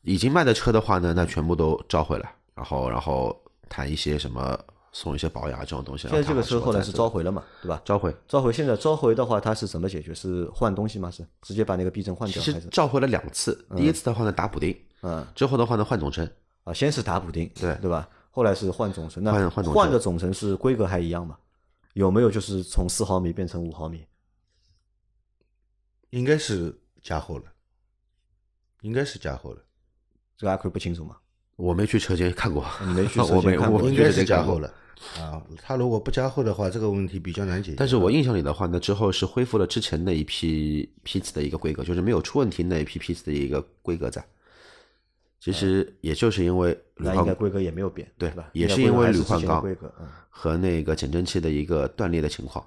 [0.03, 4.59] 已经卖的车的话呢，那全部都召回来，然后然后谈一些什么
[4.91, 6.09] 送一些保养啊这种东西。
[6.09, 7.81] 现在这个车后来是召回回了嘛，对吧？
[7.85, 10.13] 召回，召回现在召回的话，它是怎么解决？
[10.13, 11.09] 是换东西吗？
[11.09, 16.29] 是直接把那个避震换掉，其实召回了两次，第一次的话呢打补丁，嗯之后的话呢换总成，
[16.65, 16.75] 啊？
[16.75, 18.09] 先是打补丁，对对吧？
[18.33, 21.39] 后来是换总成，那换换总成换的总成是规格还一样吗？
[21.93, 24.05] 有没有就是从四毫米变成五毫米？
[26.11, 27.45] 应该是加厚了，
[28.81, 29.63] 应该是加厚了，
[30.37, 31.17] 这个阿奎不清楚嘛？
[31.59, 34.73] 我没去车间看过，你没去 车间看过应该是加厚了
[35.19, 35.43] 啊。
[35.61, 37.77] 它如果不加厚的话，这个问题比较难解决。
[37.77, 44.25] 但是我印象里的话呢，之后是恢复了之前那一批批次的一个规格，就是没有出问题那一批批次的一个规格在。
[45.41, 48.49] 其实也就是因为铝那应该换规格也没有变，对吧？
[48.53, 52.65] 也是因为铝规格还之前的换钢规格，嗯，和那个减震器的一个断裂的情况，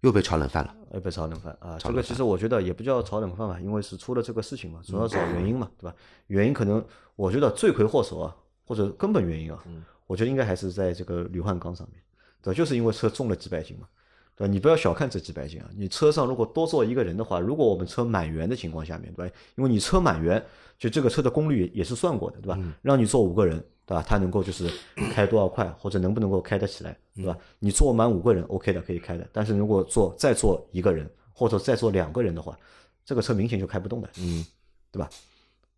[0.00, 0.74] 又被炒冷饭了。
[0.92, 5.94] 又，被炒冷饭啊，这个其实我觉得也不叫炒冷饭吧，因为是出了这个事情嘛，主要找原因嘛，对吧？
[6.28, 6.82] 原因可能
[7.14, 8.34] 我觉得罪魁祸首啊，
[8.64, 9.62] 或者根本原因啊，
[10.06, 12.00] 我觉得应该还是在这个铝换钢上面，
[12.42, 12.56] 对吧？
[12.56, 13.86] 就是因为车重了几百斤嘛，
[14.34, 14.50] 对吧？
[14.50, 19.34] 你不要小看这几百斤啊，你车上如果多坐一个人的话，如果我们车满员的情况下面，对吧？
[19.56, 20.42] 因为你车满员，
[20.78, 22.58] 就这个车的功率也是算过的，对吧？
[22.80, 24.04] 让你坐五个人，对吧？
[24.06, 24.70] 它能够就是
[25.14, 27.36] 开多少块，或者能不能够开得起来，对吧？
[27.58, 29.26] 你坐满五个人，OK 的，可以开的。
[29.32, 32.58] 但是如果坐再坐一个人，或者再坐两个人的话，
[33.02, 34.44] 这个车明显就开不动的，嗯，
[34.92, 35.08] 对吧？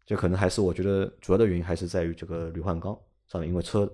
[0.04, 2.98] 就可能还是我觉得主要的原因还是在于这个铝换钢
[3.28, 3.88] 上面，因为车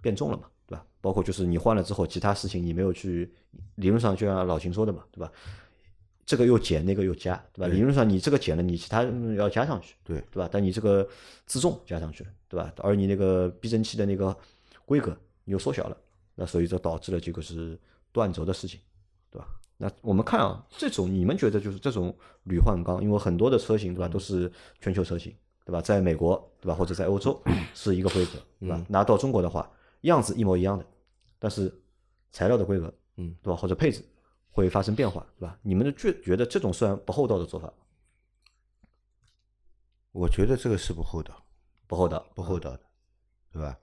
[0.00, 0.82] 变重了嘛，对吧？
[1.02, 3.30] 包括就是你换了之后，其他事情你没有去，
[3.74, 5.30] 理论上就像老秦说的嘛，对吧？
[6.30, 7.66] 这个又减，那个又加，对吧？
[7.66, 9.02] 理论上你这个减了，你其他
[9.36, 10.48] 要加上去，对对吧？
[10.48, 11.04] 但你这个
[11.44, 12.72] 自重加上去了，对吧？
[12.76, 14.36] 而你那个避震器的那个
[14.84, 15.16] 规格
[15.46, 15.96] 又缩小了，
[16.36, 17.76] 那所以就导致了这个是
[18.12, 18.78] 断轴的事情，
[19.28, 19.48] 对吧？
[19.76, 24.48] 那我们看啊，这种你们觉得就是这种铝换钢，因为很多的车型对吧，都是
[24.80, 25.80] 全球车型，对吧？
[25.80, 27.42] 在美国对吧，或者在欧洲
[27.74, 28.80] 是一个规格，对吧？
[28.88, 29.68] 拿到中国的话，
[30.02, 30.86] 样子一模一样的，
[31.40, 31.74] 但是
[32.30, 33.56] 材料的规格，嗯，对吧？
[33.56, 34.00] 或者配置
[34.50, 35.56] 会发生变化，对吧？
[35.62, 37.72] 你们觉觉得这种算不厚道的做法？
[40.12, 41.32] 我觉得这个是不厚道，
[41.86, 42.80] 不厚道，不厚道的，
[43.52, 43.78] 对吧？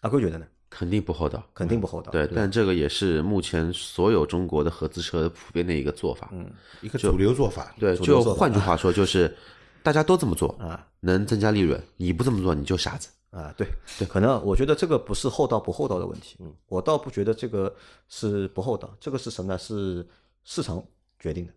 [0.00, 0.46] 阿贵觉得呢？
[0.70, 1.44] 肯定不厚道。
[1.52, 2.10] 肯定不厚道。
[2.10, 6.30] 对，吧但这个也是目前所有中国的合资车普遍的一个做法。
[6.32, 9.36] 嗯一个主流做法，对，就换句话说，就是
[9.82, 11.78] 大家都这么做，啊能增加利润。
[11.98, 13.10] 你不这么做，你就傻子。
[13.32, 13.66] 啊，对
[13.98, 17.74] 对，可能我觉得这个不是厚道不厚道的问题，嗯，我倒不觉得这个
[18.06, 19.58] 是不厚道，这个是什么呢？
[19.58, 20.06] 是
[20.44, 20.84] 市场
[21.18, 21.52] 决定的，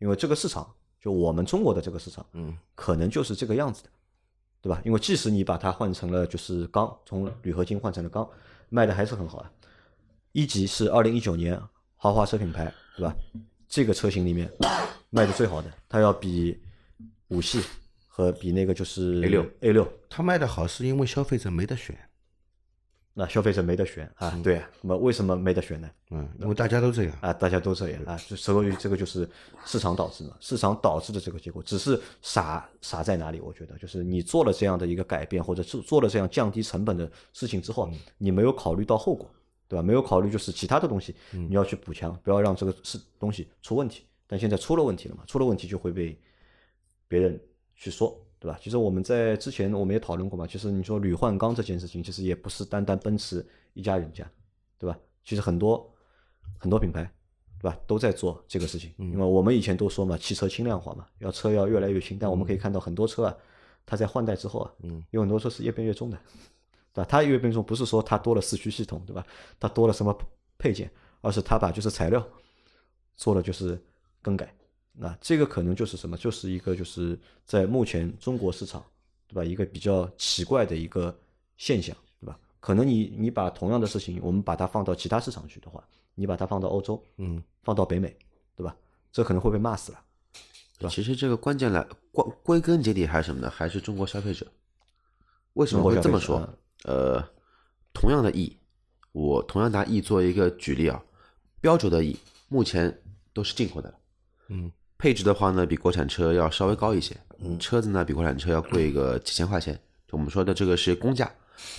[0.00, 0.68] 因为这个市场
[1.00, 3.90] 就我们中国的这个市场，嗯，可能就是这个样子的，
[4.60, 4.82] 对吧？
[4.84, 8.28] 因为即使你把它换成了就是钢，从铝合金换成了钢，
[8.68, 9.52] 卖的还是很好啊。
[10.32, 11.60] 一级是二零一九年
[11.94, 13.14] 豪华车品牌，对吧？
[13.68, 14.52] 这个车型里面
[15.10, 16.60] 卖的最好的，它要比
[17.28, 17.62] 五系
[18.20, 21.98] 和比那个就是 A 六 A 六它卖的好是因为消费者没得选，
[23.14, 25.90] 那消费者没得选啊，对啊，那么为什么没得选呢？
[26.10, 29.28] 嗯，因为大家都这样，啊，大家都这样啊，就所以这个就是
[29.64, 33.40] 市场导致的，市场导致的这个结果，只是傻傻在哪里？
[33.40, 39.28] 我觉得就是你做了这样的一个改变，或者是做了这样降低成本的事情之后，你没有考虑到后果，
[39.66, 39.82] 对吧？
[39.82, 44.04] 没有考虑就是其他的东西，你要去补强，不要让这个是东西出问题。
[44.26, 46.16] 但现在出了问题了嘛，出了问题就会被
[47.08, 47.40] 别人
[47.80, 48.58] 去说，对吧？
[48.62, 54.30] 其实我们在之前我们也讨论过嘛，其实你说铝换钢这件事情，其实也不是单单奔驰一家人家，
[54.78, 54.98] 对吧？
[55.24, 55.90] 其实很多
[56.58, 57.10] 很多品牌，
[57.58, 58.92] 对吧，都在做这个事情。
[58.98, 62.18] 因为我们以前都说嘛，汽车轻量化嘛，要车要越来越轻。
[62.20, 63.34] 但我们可以看到很多车啊，
[63.86, 64.70] 它在换代之后啊，
[65.10, 66.18] 有很多车是越变越重的，
[66.92, 67.08] 对吧？
[67.08, 69.26] 它越变重不是说它多了四驱系统，对吧？
[69.58, 70.14] 它多了什么
[70.58, 70.90] 配件，
[71.22, 72.22] 而是它把就是材料
[73.16, 73.82] 做了就是
[74.20, 74.54] 更改。
[74.92, 76.16] 那这个可能就是什么？
[76.16, 78.84] 就是一个就是在目前中国市场，
[79.28, 79.44] 对吧？
[79.44, 81.16] 一个比较奇怪的一个
[81.56, 82.38] 现象，对吧？
[82.60, 85.82] 可能你你把同样的事情，我们把它放到其他市场去的话，
[86.14, 88.14] 你把它放到欧洲，嗯，放到北美，
[88.56, 88.76] 对吧？
[89.12, 90.00] 这可能会被骂死了。
[90.78, 93.50] 对吧其实这个关键来关归根结底还是什么呢？
[93.50, 94.46] 还是中国消费者。
[95.54, 96.48] 为什么会这么说？
[96.84, 97.22] 呃，
[97.92, 98.56] 同样的 E，
[99.12, 101.04] 我同样拿 E 做一个举例啊，
[101.60, 102.16] 标准的 E
[102.48, 103.02] 目前
[103.34, 103.98] 都是进口的了，
[104.48, 109.74] 嗯，配置的话呢比国产车要稍微高一些，嗯，车子呢比国产车要贵个几千块钱，
[110.06, 111.30] 就我们说的这个是公价，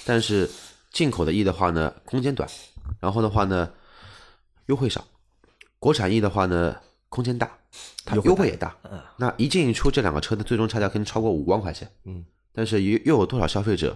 [0.03, 0.49] 但是
[0.91, 2.49] 进口的 E 的话呢空间短，
[2.99, 3.71] 然后的话呢
[4.65, 5.05] 优惠少，
[5.77, 6.75] 国产 E 的话呢
[7.09, 7.51] 空间大，
[8.03, 8.75] 它优惠也大，
[9.17, 13.95] 那一进一出这两个车的最终差价可能超过五万块钱，嗯，但是又又有多少消费者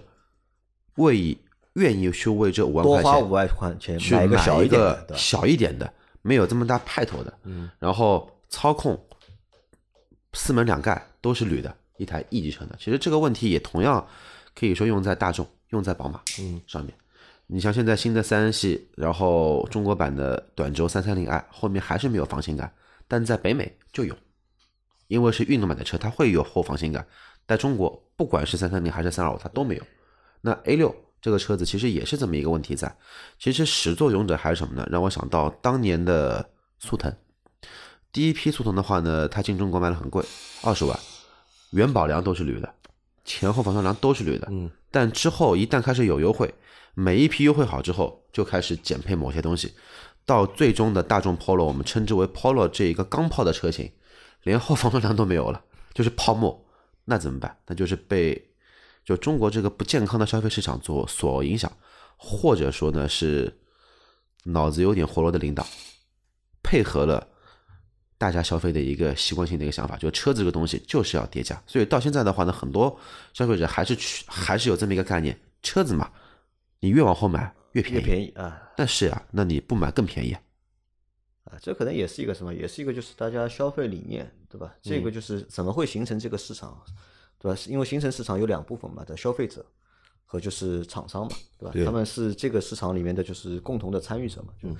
[0.94, 1.36] 为以
[1.74, 5.16] 愿意去为这五万块钱多花五万块钱去买一个小一点的，个？
[5.16, 8.98] 小一点的，没有这么大派头的，嗯，然后操控
[10.36, 12.76] 四门两盖都是铝的一台 E 级车的？
[12.78, 14.06] 其实这个问题也同样
[14.54, 16.94] 可以说用在大众、用在宝马嗯上面。
[17.46, 22.70] 你像现在新的三系，然后中国版的短轴三三零 i 后面还是没有防倾杆，
[23.08, 24.14] 但在北美就有，
[25.06, 27.06] 因为是运动版的车，它会有后防倾杆，
[27.46, 29.82] 在中国不管是三三零还是三二五，它都没有。
[30.40, 32.94] 那 A 六这个车子其实也是这么一个问题在。
[33.38, 34.86] 其实始作俑者还是什么呢？
[34.90, 36.44] 让我想到当年的
[36.80, 37.12] 速腾，
[38.16, 40.24] 第一批速腾的话呢，它进中国卖的很贵，
[40.62, 40.98] 二十万，
[41.72, 42.74] 元宝梁都是铝的，
[43.26, 44.48] 前后防撞梁都是铝的。
[44.50, 46.54] 嗯，但之后一旦开始有优惠，
[46.94, 49.74] 每一批优惠好之后，就开始减配某些东西，
[50.24, 53.92] 到最终的大众 Polo，我们称之为 Polo 这一个钢炮的车型，
[54.44, 55.62] 连后防撞梁都没有了，
[55.92, 56.64] 就是泡沫，
[57.04, 57.54] 那怎么办？
[57.66, 58.50] 那就是被
[59.04, 61.70] 就中国这个不健康的消费市场所所影响，
[62.16, 63.54] 或者说呢是
[64.44, 65.66] 脑子有点活络的领导，
[66.62, 67.28] 配合了
[68.18, 72.98] 大家消费的一个习惯性的一个想法，就是车子这个东西就是要叠加，所以到现在的话呢，很多
[73.32, 76.10] 消费者还是去还是有这么一个概念，车子嘛，
[76.80, 78.04] 你越往后买越便越宜。
[78.04, 80.40] 便宜啊但是啊，那你不买更便宜啊。
[81.44, 84.74] 啊，这可能也是一个什么，也是一个就是大家消费理念，对吧？
[84.82, 86.76] 这嗯个就是怎么会形成这个市场，
[87.38, 87.54] 对吧？
[87.54, 89.64] 是因为形成市场有两部分嘛，的消费者
[90.24, 91.70] 和就是厂商嘛，对吧？
[91.72, 94.74] 对他们是这个市场里面的就是共同的参与者嘛，嗯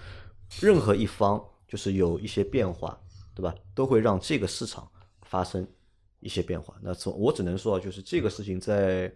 [0.48, 2.98] 就任何一方就是有一些变化，
[3.36, 3.54] 对吧？
[3.72, 4.90] 都会让这个市场
[5.22, 5.64] 发生
[6.18, 6.74] 一些变化。
[6.82, 9.14] 那从我只能说，就是这个事情在。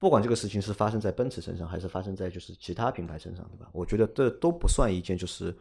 [0.00, 3.70] 不管这个事情是发生在奔驰身上，还是发生在就是其他品牌身上，对吧？
[3.72, 5.56] 我觉得这都不算一件就是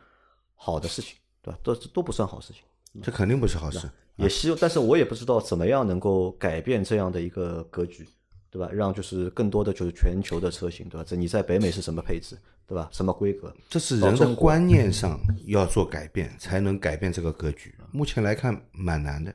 [0.53, 1.57] 好的事情，对吧？
[1.64, 2.61] 都都不算好事情。
[3.01, 3.89] 这肯定不是好事。
[4.18, 8.05] 也希望，但是我也不知道怎么样能够改变这样的一个格局，
[8.49, 8.70] 对吧？
[8.70, 11.05] 让就是更多的就是全球的车型，对吧？
[11.07, 12.38] 这你在北美是什么配置，
[12.68, 12.89] 对吧？
[12.91, 13.53] 什么规格？
[13.70, 17.74] 这是人的观念上要做改变，才能改变这个格局。
[17.91, 19.34] 目前来看蛮难的，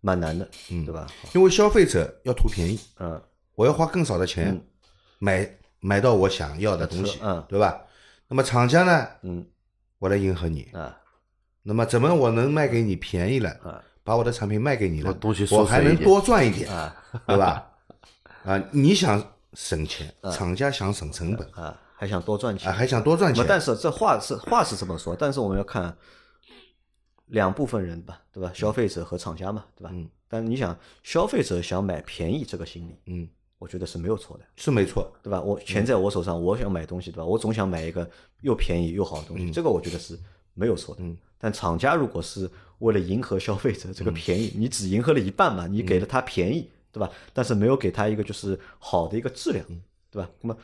[0.00, 1.06] 蛮难的，嗯对吧？
[1.34, 3.20] 因为消费者要图便宜，嗯，
[3.54, 4.60] 我要花更少的钱
[5.18, 5.48] 买
[5.80, 7.82] 买到我想要的东西，嗯对吧？
[8.28, 9.46] 那么厂家呢，嗯，
[9.98, 10.96] 我来迎合你，啊
[11.62, 17.70] 那么怎么我能卖给你便宜了，啊把我的产品卖给你了，把东西我还能多赚一点，啊对吧？
[18.44, 19.22] 啊，你想
[19.52, 25.94] 省钱，嗯厂家想省成本，啊，还想多赚钱啊，还想多赚钱，但是这话是话是这么说，但是我们要看
[27.26, 28.50] 两部分人吧，对吧？
[28.54, 29.90] 消费者和厂家嘛，对吧？
[29.92, 30.08] 嗯。
[30.26, 33.28] 但你想，消费者想买便宜这个心理，嗯，
[33.58, 35.42] 我觉得是没有错的，是没错，对吧？
[35.42, 37.24] 我钱在我手上，我想买东西，对吧？
[37.26, 38.08] 我总想买一个
[38.40, 40.18] 又便宜又好的东西，这个我觉得是
[40.54, 41.02] 没有错的。
[41.02, 41.14] 嗯。
[41.36, 47.10] 但厂家如果是为了迎合消费者这个便宜，你只迎合了一半嘛，你给了他便宜，对吧？
[47.34, 49.62] 但是没有给他一个就是好的一个质量，
[50.10, 50.30] 对吧？
[50.40, 50.56] 那么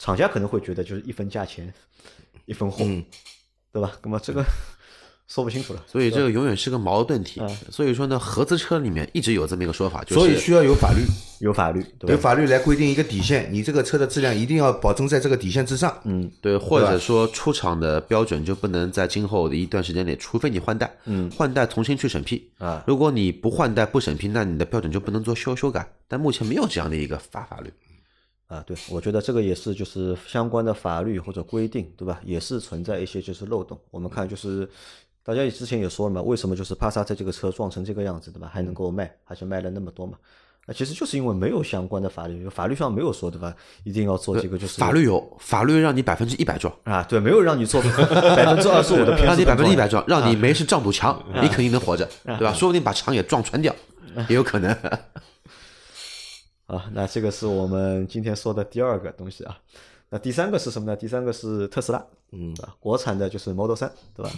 [0.00, 1.72] 厂家可能会觉得就是一分价钱
[2.46, 3.04] 一分货，嗯
[3.72, 3.92] 对吧？
[4.02, 4.42] 那么这个
[5.28, 5.84] 说不清楚了。
[5.86, 7.40] 所以这个永远是个矛盾体。
[7.40, 11.04] 嗯所以说呢，合资车里面一直有这么一个说法，就是所以需要有法律，
[11.38, 12.10] 有法律，对？
[12.10, 15.96] 有法律来规定一个底线，你这个车的质量一定要保证在这个底线之上。
[16.04, 22.82] 嗯，对，或者说出厂的标准就不能在今后的一段时间内，除非你换代，嗯，换代重新去审批啊。
[22.86, 25.88] 如果你不换代不审批，那你的标准就不能做修修改。
[26.08, 27.70] 但目前没有这样的一个法法律。
[28.50, 32.20] 啊，对，我觉得这个也是就是相关的法律或者规定，对吧？
[32.24, 33.78] 也是存在一些就是漏洞。
[33.92, 34.68] 我们看就是
[35.22, 38.50] 大家也之前也说了嘛，为什么就是帕萨特这个车撞成这个样子，对吧？
[38.52, 40.18] 还能够卖，而且卖了那么多嘛？
[40.66, 43.54] 那其实就是因为没有相关的法律，法律上没有说，对吧？
[43.84, 52.52] 一定要做这个就是法律有，法律让你百分之一百撞，啊，对，没有让你做百分之二十五的 让你百分之一百撞撞，让你没事撞堵墙，你肯定能活着，对吧？
[52.52, 53.72] 说不定把墙也撞穿掉，
[54.28, 54.76] 也有可能。
[56.70, 59.58] 啊，那这个是我们今天说的第二个东西啊。
[60.08, 60.96] 那第三个是什么呢？
[60.96, 64.30] 第三个是特斯拉，嗯，啊，国产的就是 Model 三，对吧？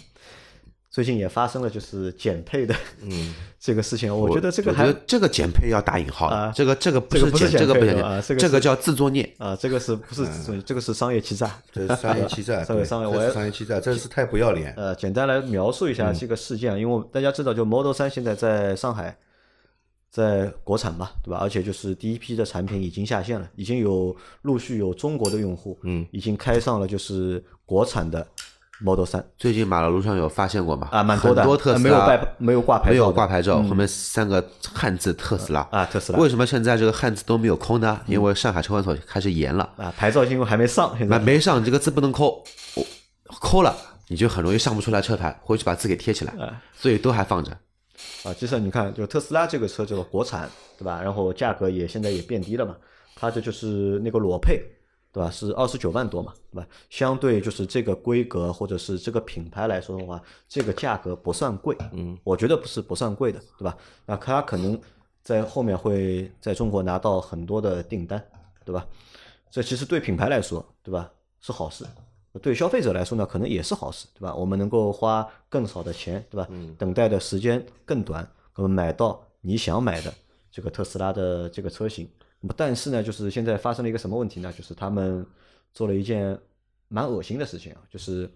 [0.91, 9.27] 最近也发生了就是减配的，嗯，这个事情，我觉得这个还这个减配要打引号啊的，这个这个不是减，这个不是减配啊这个这个叫自作孽。
[9.39, 11.51] 啊，这个是不是自作孽这个是商业欺诈？
[11.73, 14.75] 这是商业欺诈， 商业对这商业我也商业欺诈，这是太不要脸。
[14.77, 19.17] 呃，简单来描述一下这个事件，因为大家知道，就 Model 三现在在上海，
[20.13, 21.39] 在国产嘛，对吧？
[21.41, 28.27] 而且就是第一批的产品已经下线了，已经有陆续有中国的用户，嗯，已经开上了就是国产的
[28.83, 30.89] Model 三最近马路上有发现过吗？
[30.93, 37.99] 啊，蛮多的，很多特斯拉呃没有带没有挂牌，没有挂牌照，后面三个汉字特斯拉啊特斯拉为什么现在这个汉字都没有抠呢？
[38.07, 42.45] 因为上海车管所开始严了，啊，牌照因为还没上，现在没上这个字不能抠，
[42.75, 42.85] 我
[43.41, 43.75] 抠了
[44.09, 46.35] 你就很容易上不出来车牌，回去把字给贴起来，
[46.77, 47.57] 所以都还放着。
[48.25, 50.49] 啊，其实你看，就特斯拉这个车，这个国产，
[50.79, 51.03] 对吧？
[51.03, 52.77] 然后价格也现在也变低了嘛，
[53.17, 54.63] 它这就是那个裸配，
[55.13, 55.31] 对吧？
[55.31, 56.67] 是二十九万多嘛，对吧？
[56.89, 63.77] 相对就是这个规格或者是这个品牌来说的话，这个价格不算贵，嗯，我觉得不是不算贵的，对吧？
[64.07, 64.81] 那它可能
[65.23, 68.25] 在后面会在中国拿到很多的订单，
[68.65, 68.87] 对吧？
[69.51, 71.85] 这其实对品牌来说，对吧，是好事。
[72.41, 74.35] 对消费者来说呢，可能也是好事，对吧？
[74.35, 76.49] 我们能够花更少的钱，对吧？
[76.79, 78.27] 等待的时间更短，
[78.57, 80.13] 那么买到你想买的
[80.51, 82.09] 这个特斯拉的这个车型。
[82.41, 84.53] 那么但是呢，就是现在发生了一个什么问题呢？
[84.57, 85.27] 就是他们
[85.75, 86.39] 做了一件
[86.89, 88.29] 蛮恶心的事情啊，就是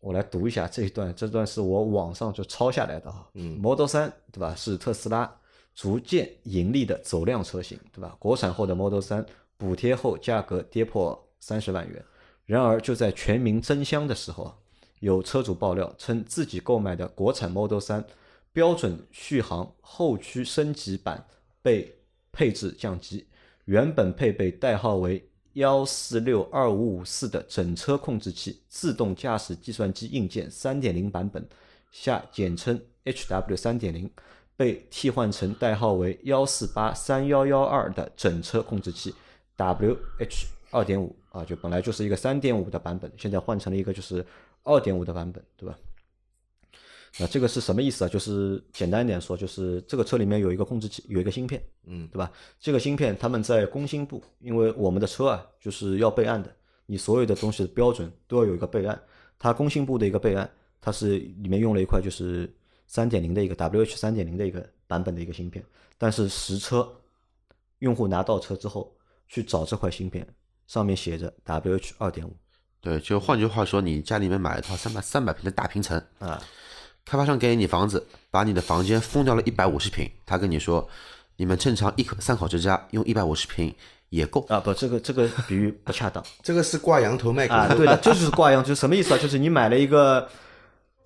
[0.00, 3.26] 我来读一下这一段，这段是我网上就抄下来的啊。
[3.34, 4.54] 嗯，Model 三对吧？
[4.54, 5.34] 是特斯拉
[5.74, 8.14] 逐渐盈利的走量车型，对吧？
[8.18, 9.24] 国产后的 Model 三
[9.56, 12.04] 补贴后价格跌破三十万元。
[12.48, 14.54] 然而，就在全民争相的时候，
[15.00, 18.02] 有车主爆料称，自己购买的国产 Model 3
[18.54, 21.26] 标准续航后驱升级版
[21.60, 21.94] 被
[22.32, 23.26] 配置降级，
[23.66, 31.46] 原本配备代号为幺四六二五五四的整车控制器自动驾驶计算机硬件三点零版本
[31.92, 34.10] 下简称 HW 三点零，
[34.56, 39.14] 被替换成代号为幺四八三幺幺二的整车控制器。
[39.58, 44.24] WH 二点五啊，就本来就是一个三点五的版本，现在换成了一个就是
[44.64, 45.78] 二点五的版本，对吧？
[47.18, 48.08] 那这个是什么意思啊？
[48.08, 52.30] 就是简单一点说，就是这个车里面有一个控制器，有一个芯片，嗯，对吧？
[52.60, 56.54] 这个芯片他们在工信部，因为我们的车啊就是要备案的，
[56.86, 59.00] 你所有的东西的标准都要有一个备案。
[59.38, 60.48] 它工信部的一个备案，
[60.80, 62.52] 它是里面用了一块就是
[62.86, 65.64] 三点零的一个 WH 三点零的一个版本的一个芯片，
[65.96, 66.86] 但是实车
[67.78, 68.94] 用户拿到车之后
[69.28, 70.26] 去找这块芯片，
[70.68, 72.36] 上面写着 WH 二点五
[72.80, 76.40] 对，就换句话说，你家里面买了一套三百三百平的大平层，啊，
[77.04, 80.88] 开发商给你房子，把你的房间封掉了一百五十平，他跟你说，
[81.36, 83.74] 你们正常一口三口之家用一百五十平
[84.10, 84.46] 也够。
[84.48, 86.24] 啊不，这个这个比喻不恰当。
[86.40, 89.18] 这个是挂羊头卖狗啊，肉对的，就是挂羊，就是什么意思啊？
[89.18, 90.28] 就是你买了一个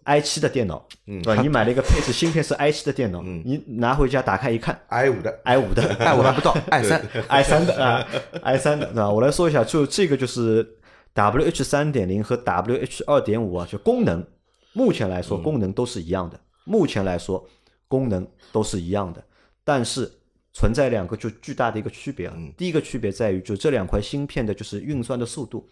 [0.04, 1.22] i 七的电脑，嗯。
[1.22, 1.40] 对吧？
[1.42, 3.42] 你买了一个配置芯片是 i 七的电脑，嗯。
[3.44, 8.06] 你拿回家打开一看，i 五的，，i 五的，， i 五还不到 i 三，i 三的啊
[8.42, 10.66] ，i 三的，那我来说一下，就这个就是
[11.14, 14.24] WH 三点零和 WH 二点五啊，就功能，
[14.72, 17.46] 目前来说功能都是一样的，目前来说
[17.88, 19.22] 功能都是一样的，
[19.64, 20.10] 但是
[20.54, 22.34] 存在两个就巨大的一个区别啊。
[22.56, 25.66] 第一个区别在于，就这两块芯片的就是运算的速度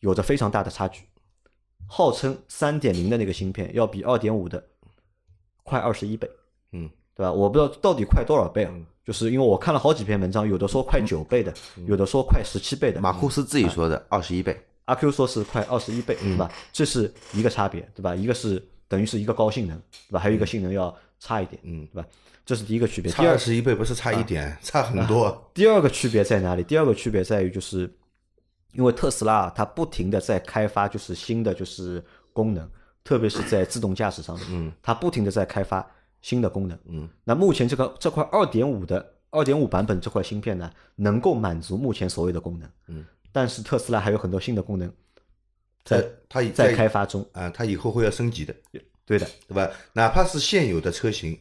[0.00, 1.02] 有着非常大的差距，
[1.86, 4.62] 号称三点零的那个芯片要比二点五的
[5.62, 6.28] 快二十一倍。
[6.72, 7.32] 嗯，对吧？
[7.32, 8.74] 我不知道到底快多少倍啊？
[9.04, 11.54] 就是因为我看了好几篇文章，有的说快九倍的，
[11.86, 13.00] 有的说快十七倍的。
[13.00, 16.50] 马库斯自己说的二十一倍，阿 Q 说是快二十一倍，对吧？
[16.72, 18.16] 这是一个差别，对吧？
[18.16, 20.18] 一个是等于是一个高性能，对吧？
[20.18, 22.08] 还有一个性能要差一点，嗯，对吧？
[22.44, 23.12] 这是第一个区别。
[23.12, 25.50] 差二十一倍不是差一点，差很多。
[25.54, 26.64] 第二个区别在哪里？
[26.64, 27.88] 第二个区别在于，就是
[28.76, 32.68] 因为特斯拉啊它不停的在开发就是新的就是功能，
[33.02, 35.84] 特别是在自动驾驶上面，嗯，它不停的在开发
[36.20, 37.08] 新的功能，嗯。
[37.24, 44.92] 那目前这个这块二点五的二点五版本这块芯片呢，能够满足目前所有的功能，嗯，但是特斯拉还有很多新的功能
[45.84, 48.54] 在它以在开发中，啊，它以后会要升级的，
[49.04, 49.70] 对的，对吧？
[49.92, 51.38] 哪怕是现有的车型，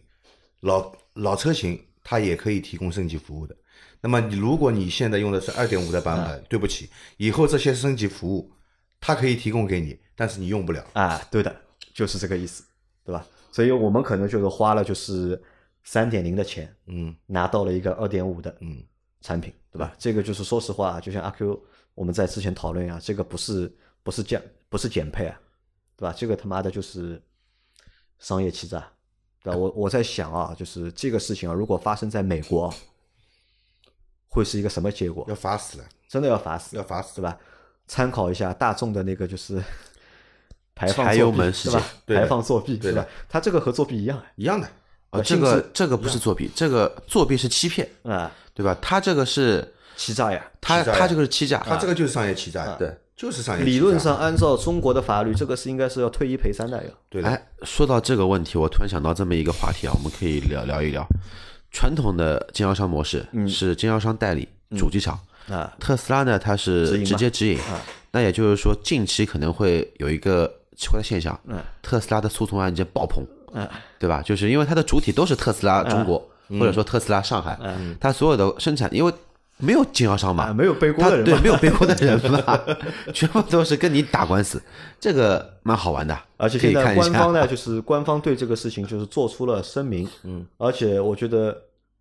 [0.61, 3.55] 老老车型，它也可以提供升级服务的。
[4.01, 8.51] 那么你如果你现在用的是二点五的版本，对不起，以后这些升级服务，
[8.99, 10.85] 它可以提供给你，但是你用不了。
[10.93, 11.55] 啊，对的，
[11.93, 12.63] 就是这个意思，
[13.03, 13.25] 对吧？
[13.51, 15.41] 所以我们可能就是花了就是
[15.83, 18.83] 三点零的钱，嗯拿到了一个二点五的嗯，
[19.21, 19.95] 产品，对吧？
[19.97, 21.59] 这个就是说实话，就像阿 Q
[21.93, 23.73] 我们在之前讨论啊，这个不是
[24.03, 25.39] 不是降不是减配啊，
[25.95, 26.13] 对吧？
[26.15, 27.21] 这个他妈的就是
[28.19, 28.85] 商业欺诈，
[29.41, 29.57] 对吧？
[29.57, 32.73] 我我在想啊，就是这个事情啊，如果发生在美国，
[34.35, 35.33] 会是一个什么结果要？
[35.33, 37.37] 罚死了，真的要罚死，要罚死对吧？
[37.87, 39.61] 参考一下大众的那个就是
[40.75, 41.89] 排放柴作弊油门事件对吧？
[42.05, 43.05] 对排放作弊对吧？
[43.29, 44.67] 他这个和作弊一样一样的。
[45.11, 48.77] 啊，这个这个不是作弊，这个作弊是欺骗，啊，对吧？
[48.81, 50.45] 他这个是欺诈呀！
[50.59, 52.93] 他他这个是欺诈，他这个就是商业欺诈，对。
[53.15, 53.63] 就是商业。
[53.63, 56.89] 理论上，按照中国的法律，这个是应该是要退一赔三的呀。
[57.07, 61.07] 对的，哎，说到这个问题，我突然想到这么一个话题啊，我们可以聊聊一聊。
[61.75, 64.47] 传统的经销商模式是经销商代理
[64.77, 65.19] 主机厂，
[65.49, 67.59] 啊，特斯拉呢，它是直接直营。
[68.13, 71.61] 那也就是说，近期可能会有一个奇怪的现象，嗯。
[71.81, 73.21] 特斯拉的诉讼案件爆棚，
[73.53, 73.67] 嗯。
[73.99, 74.21] 对吧？
[74.21, 77.59] 就是因为它的主体都是特斯拉中国，或者说特斯拉上海，
[77.99, 79.11] 它所有的生产，因为
[79.57, 82.59] 没有经销商嘛，啊，没有背锅的人嘛对没有背锅的人嘛，
[83.13, 84.61] 全部都是跟你打官司，
[84.99, 86.93] 这个蛮好玩的，而且可以现在。
[86.95, 91.57] 官方呢，就是官方对这个事情就是做出了声明，嗯，而且我觉得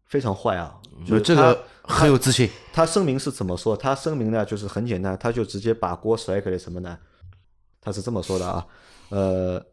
[0.06, 0.74] 非常坏啊，
[1.06, 3.76] 就就是这个很有自信，他声明是怎么说？
[3.76, 6.98] 他声明呢，就是很简单，他就直接把锅甩给了什么呢？
[7.80, 8.66] 他是这么说的啊，
[9.10, 9.64] 呃，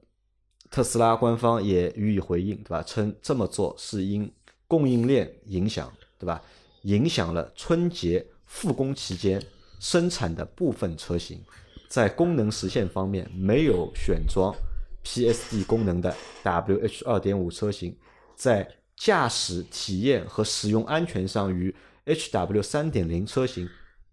[0.69, 2.84] 特斯拉官方也予以回应，对吧？
[2.84, 4.32] 称这么做是因
[4.67, 6.39] 供应链影响，对吧？
[6.84, 9.41] 影响了春节复工期间
[9.79, 11.41] 生产的部分车型，
[11.88, 14.53] 在功能实现方面没有选装
[15.03, 17.95] PSD 功能的 WH 二点五车型，
[18.36, 21.73] 在驾驶体验和使用安全上与
[22.05, 23.67] HW 三点零车型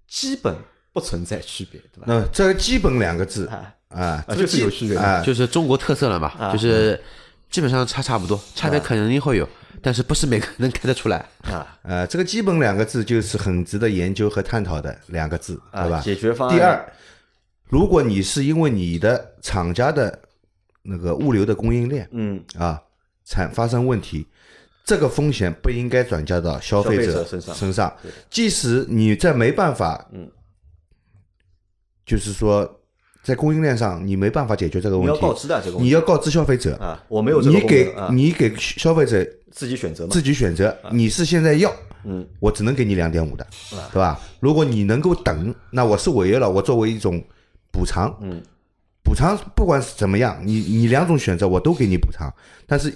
[0.06, 0.56] 基本
[0.92, 2.04] 不存在区别，对吧？
[2.06, 6.98] 那这个基本两个字啊啊，就是有区别啊，就是中国特色了嘛，啊就是
[7.50, 9.48] 基本上差差不多，差别肯定会有，
[9.82, 11.24] 但是不是每个人能开得出来。
[11.42, 11.78] 啊。
[11.82, 16.00] 呃，这个基本两个字就是很值得研究和探讨的两个字，啊，对吧？
[16.00, 16.56] 解决方案。
[16.56, 16.92] 第二，
[17.68, 20.18] 如果你是因为你的厂家的
[20.82, 22.80] 那个物流的供应链嗯，啊
[23.24, 24.26] 产发生问题，
[24.84, 27.54] 这个风险不应该转嫁到消费者者身上。
[27.54, 27.94] 身上。
[28.30, 30.30] 即使你在没办法，嗯，
[32.06, 32.80] 就是说
[33.22, 35.84] 在供应链上你没办法解决这个你要问题，告知的这个问题。
[35.84, 40.10] 你要告知消费者，啊，我没有这个你给啊，你给消费者自己选择嘛。
[40.12, 41.72] 自己选择，你是现在要
[42.04, 43.46] 嗯，我只能给你两点五的，
[43.92, 44.20] 对吧？
[44.40, 47.22] 如果你能够等，那我是违约了，我作为一种
[47.72, 48.40] 补偿，嗯，
[49.02, 52.32] 补偿不管是怎么样，你你两种选择我都给你补偿，
[52.66, 52.92] 但是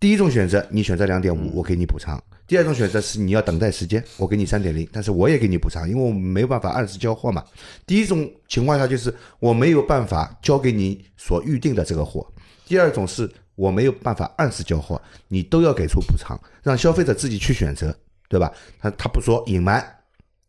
[0.00, 7.44] 第一种选择你选择两点五，我给你补偿；第二种选择是你要等待时间，我给你三点零，但是我也给你补偿，因为我们没有办法按时交货嘛。
[7.86, 12.26] 第一种情况下就是我没有办法交给你所预定的这个货，
[12.66, 17.92] 第二种是我没有办法按时交货，你都要给出补偿，让消费者自己去选择，
[18.28, 18.52] 对吧？
[18.78, 19.84] 他他不说隐瞒，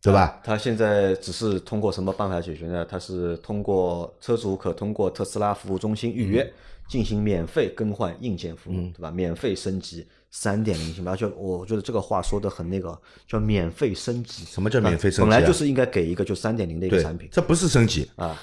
[0.00, 0.40] 对吧？
[0.44, 2.86] 他现在只是通过什么办法解决呢？
[2.88, 6.48] 他是通过车主可通过特斯拉服务中心预约
[6.88, 9.10] 进行免费更换硬件服务，对吧？
[9.10, 12.96] 免费升级三点零型而且我觉得这个话说的很那个，
[13.26, 14.44] 叫免费升级。
[14.44, 18.40] 什么叫免费升级啊本来就是应该给一个就三点零的一个产品，这不是升级啊，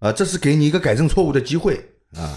[0.00, 1.76] 啊，这是给你一个改正错误的机会
[2.16, 2.36] 啊。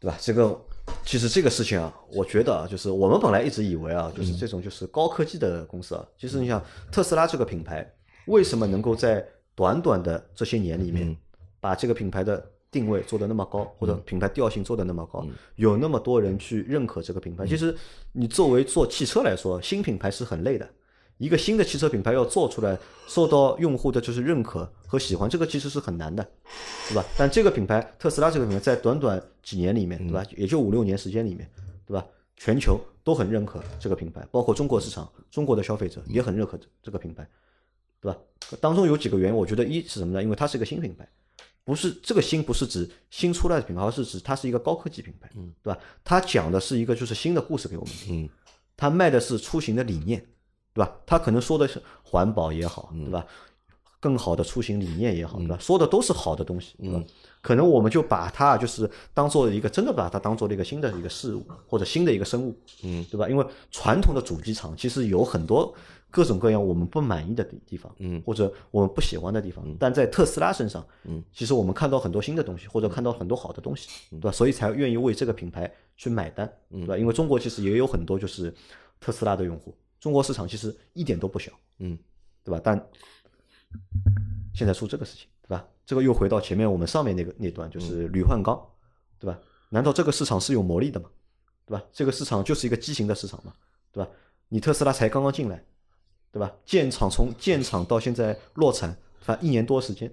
[0.00, 0.18] 对吧？
[0.20, 0.60] 这个
[1.04, 7.88] 其实这个事情啊，我觉得啊，就是我们本来一直以为啊，就是这种就是高科技的公司啊，其实你想特斯拉这个品牌，
[8.26, 9.24] 为什么能够在
[9.54, 11.16] 短短的这些年里面，
[11.60, 15.24] 把这个品牌的定位做得那么高，或者品牌调性做得那么高，
[15.56, 17.46] 有那么多人去认可这个品牌？
[17.46, 17.76] 其实
[18.12, 20.68] 你作为做汽车来说，新品牌是很累的。
[21.18, 26.26] 一个新的汽车品牌要做出来，受到用户的就是认可和喜欢，这个其实是很难的，
[26.88, 27.04] 对吧？
[27.16, 30.24] 但这个品牌，特斯拉这个品牌，在短短几年里面，对吧？
[30.36, 31.48] 也就五六年时间里面，
[31.86, 32.04] 对吧？
[32.36, 37.26] 全球都很认可这个品牌，包括中国市场，中国的消费者也很认可这个品牌，
[38.00, 38.18] 对吧？
[38.60, 40.22] 当中有几个原因，我觉得一是什么呢？
[40.22, 41.08] 因为它是一个新品牌，
[41.64, 45.30] 不是这个新不是指新出来的品牌，而是指它是一个高科技品牌，
[45.62, 45.78] 对吧？
[46.02, 48.28] 它讲的是一个就是新的故事给我们听，嗯，
[48.76, 50.26] 它卖的是出行的理念，
[50.74, 50.92] 对吧？
[51.06, 53.24] 他可能说的是环保也好，对吧？
[54.00, 55.56] 更好的出行理念也好，对吧？
[55.58, 57.02] 说的都是好的东西，对吧？
[57.40, 63.28] 可能我们就把它就是当做一个真的把它当做了一个新的一个事物或者新的一个生物，嗯，对吧？
[63.28, 65.74] 因为传统的主机厂其实有很多
[66.10, 74.30] 各种各样我们不满意的地地方，嗯，或者我们不喜欢的地方，但在特斯拉身上，嗯，其实我们看到很多新的东西，或者看到很多好的东西，对吧？
[74.30, 76.98] 所以才愿意为这个品牌去买单，对吧？
[76.98, 78.54] 因为中国其实也有很多就是
[79.00, 81.98] 特斯拉的用户，中国市场其实一点都不小，嗯，
[82.42, 82.60] 对吧？
[82.62, 82.78] 但
[84.54, 85.66] 现在出这个事情，对吧？
[85.86, 88.62] 这个又回到前面我们上面那个那段，就是铝换钢，
[89.18, 89.38] 对吧？
[89.70, 91.08] 难道这个市场是有魔力的吗？
[91.64, 91.82] 对吧？
[91.90, 93.54] 这个市场就是一个畸形的市场嘛，
[93.92, 94.10] 对吧？
[94.50, 95.64] 你特斯拉才刚刚进来，
[96.30, 96.52] 对吧？
[96.66, 98.94] 建厂从建厂到现在落产，
[99.24, 99.38] 对吧？
[99.40, 100.12] 一年多时间，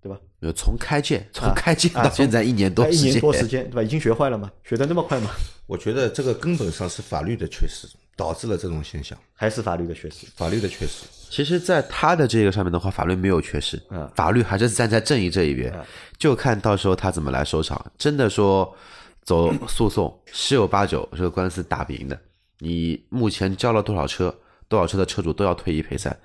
[0.00, 0.20] 对吧？
[0.38, 3.82] 呃从开建从啊开建啊到现在一年多哎一年，多时间，对吧？
[3.82, 4.52] 已经学坏了吗？
[4.62, 5.32] 学的那么快吗？
[5.66, 10.26] 我觉得这个根本上是法律的缺失导致了这种现象，还是法律的缺失？
[10.34, 11.04] 法律的缺失。
[11.28, 15.72] 其实，在他的这个上面的话，法律没有缺失，嗯法律还是站在正义这一边，
[16.16, 17.84] 就看到时候他怎么来收场。
[17.98, 18.74] 真的说
[19.22, 22.18] 走诉讼，十有八九这个官司打不赢的。
[22.60, 24.34] 你目前交了多少车，
[24.66, 26.16] 多少车的车主都要退一赔三，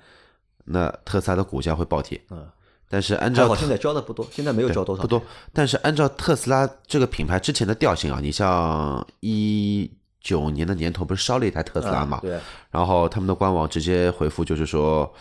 [0.63, 2.21] 那特斯拉的股价会暴跌。
[2.29, 2.47] 嗯，
[2.87, 5.21] 但是按还照好现在交的不多，现在没有交多少，不多，
[5.51, 9.91] 但是按照特斯拉这个品牌之前的调性啊，你像一
[10.22, 12.19] 九年的年头不是烧了一台特斯拉嘛？
[12.22, 15.11] 对，然后他们的官网直接回复就是说，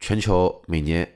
[0.00, 1.06] 全球每年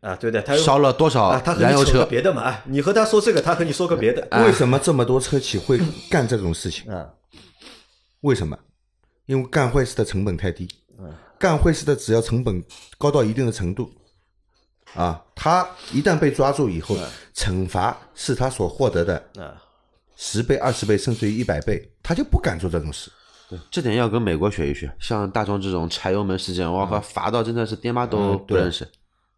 [0.00, 2.06] 啊，对的，他烧了多少啊，他和燃油车你扯个？
[2.06, 5.78] 别的嘛，啊，你和他说这个，他和你说个别的，啊为什么这么多车企会
[6.08, 6.90] 干这种事情？
[6.90, 7.08] 啊，
[8.22, 8.58] 为什么？
[9.26, 10.68] 因为干坏事的成本太低，
[11.38, 12.64] 干坏事的只要成本
[12.98, 13.88] 高到一定的程度，
[14.94, 16.96] 啊，他一旦被抓住以后，
[17.34, 19.54] 惩罚是他所获得的啊，
[20.22, 23.10] 十倍、二十倍，甚至于一百倍，他就不敢做这种事。
[23.70, 24.92] 这点要跟美国学一学。
[25.00, 28.86] 像大众这种柴油门事件，我靠，罚到真的是爹妈都不认识。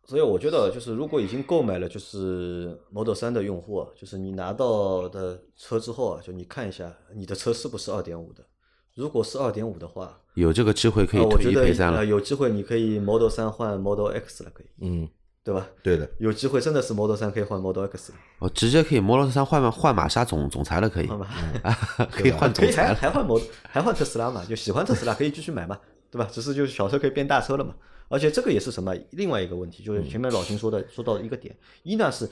[0.05, 8.43] 所以我觉得，就是如果已经购买了就是 Model 3的用户啊，就是你拿到的车之后啊，就你看一下你的车是不是二点五的。
[8.95, 12.05] 如果是二点五的话，有这个机会可以退一赔三了呃。
[12.05, 15.09] 有机会你可以 Model 3换 Model X 了，可以，嗯，
[15.45, 15.67] 对吧？
[15.83, 21.07] 对的，有机会真的是 Model 3可以换 Model X 了，我直接可以 Model 三换换玛莎总总裁了，可以？
[22.11, 22.95] 可以换可以总裁了。
[22.95, 24.45] 还还换 Model 还换特斯拉嘛？
[24.45, 25.79] 就喜欢特斯拉可以继续买嘛，
[26.11, 26.29] 对吧？
[26.31, 27.75] 只是就是小车可以变大车了嘛。
[28.09, 28.95] 而且这个也是什么？
[29.11, 32.29] 另外一个问题，就是前面老秦说的说到一个点，一呢是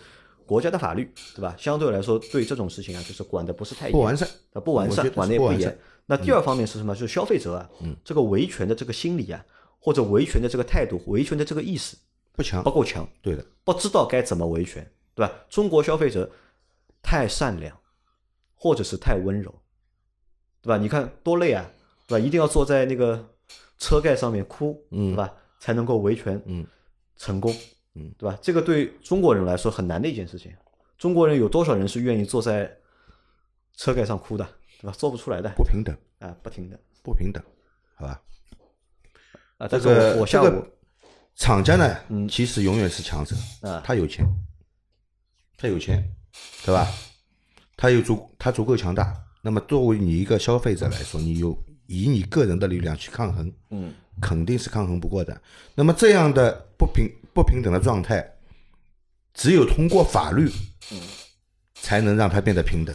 [0.47, 1.55] 国家的法律，对吧？
[1.59, 5.79] 相对来说对这种事情啊，就是管的不是太严不完善，啊，不完善，管的也不严。
[6.07, 6.95] 那第二方面是什么？
[6.95, 7.69] 就是消费者啊，
[8.05, 9.43] 这个维权的这个心理啊，
[9.81, 11.97] 或者维权的这个态度、维权的这个意识
[12.41, 12.71] 不强不。
[12.71, 14.83] 够强，对的，不知道该怎么维权，
[15.15, 15.31] 对吧？
[15.51, 16.31] 中国消费者
[17.03, 17.79] 太善良，
[18.55, 19.55] 或者是太温柔，
[20.63, 20.79] 对吧？
[20.79, 21.71] 你看多累啊，
[22.07, 22.25] 对吧？
[22.25, 23.29] 一定要坐在那个
[23.77, 25.31] 车盖上面哭，嗯对吧？
[25.59, 26.67] 才能够维权，嗯，
[27.19, 27.55] 成功，
[27.95, 28.39] 嗯，对吧？
[28.41, 30.51] 这个对中国人来说很难的一件事情。
[30.97, 32.75] 中国人有多少人是愿意坐在
[33.77, 34.45] 车盖上哭的，
[34.81, 34.93] 对吧？
[34.97, 36.79] 做不出来的不平等，啊，不平等。
[37.03, 37.43] 不平等，
[37.95, 38.23] 好吧？
[39.59, 40.71] 啊，但是这个我我下午这个
[41.37, 44.27] 厂家呢，嗯其实永远是强者啊他有钱，
[45.57, 46.03] 他有钱，
[46.65, 46.87] 对吧？
[47.77, 49.15] 他有足，他足够强大。
[49.41, 51.57] 那么作为你一个消费者来说，你有
[51.87, 55.41] 以你个人的力量去抗衡，嗯，肯定是抗衡不过的。
[55.75, 58.31] 那么这样的不平不平等的状态，
[59.33, 60.51] 只有通过法律，
[61.75, 62.95] 才能让它变得平等。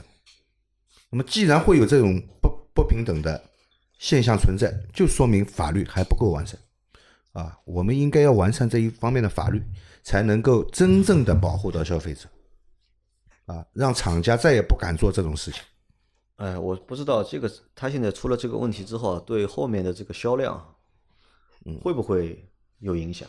[1.10, 3.44] 那么既然会有这种不不平等的
[3.98, 6.60] 现象存在，就说明法律还不够完善
[7.36, 7.60] 啊！
[7.66, 9.62] 我们应该要完善这一方面的法律，
[10.04, 12.30] 才能够真正的保护到消费者
[13.46, 15.62] 啊，让厂家再也不敢做这种事情。
[16.38, 20.76] 哎，我不知道这个他现在出了这个问题之后，对后面的这个销量，
[21.66, 23.28] 嗯会不会有影响？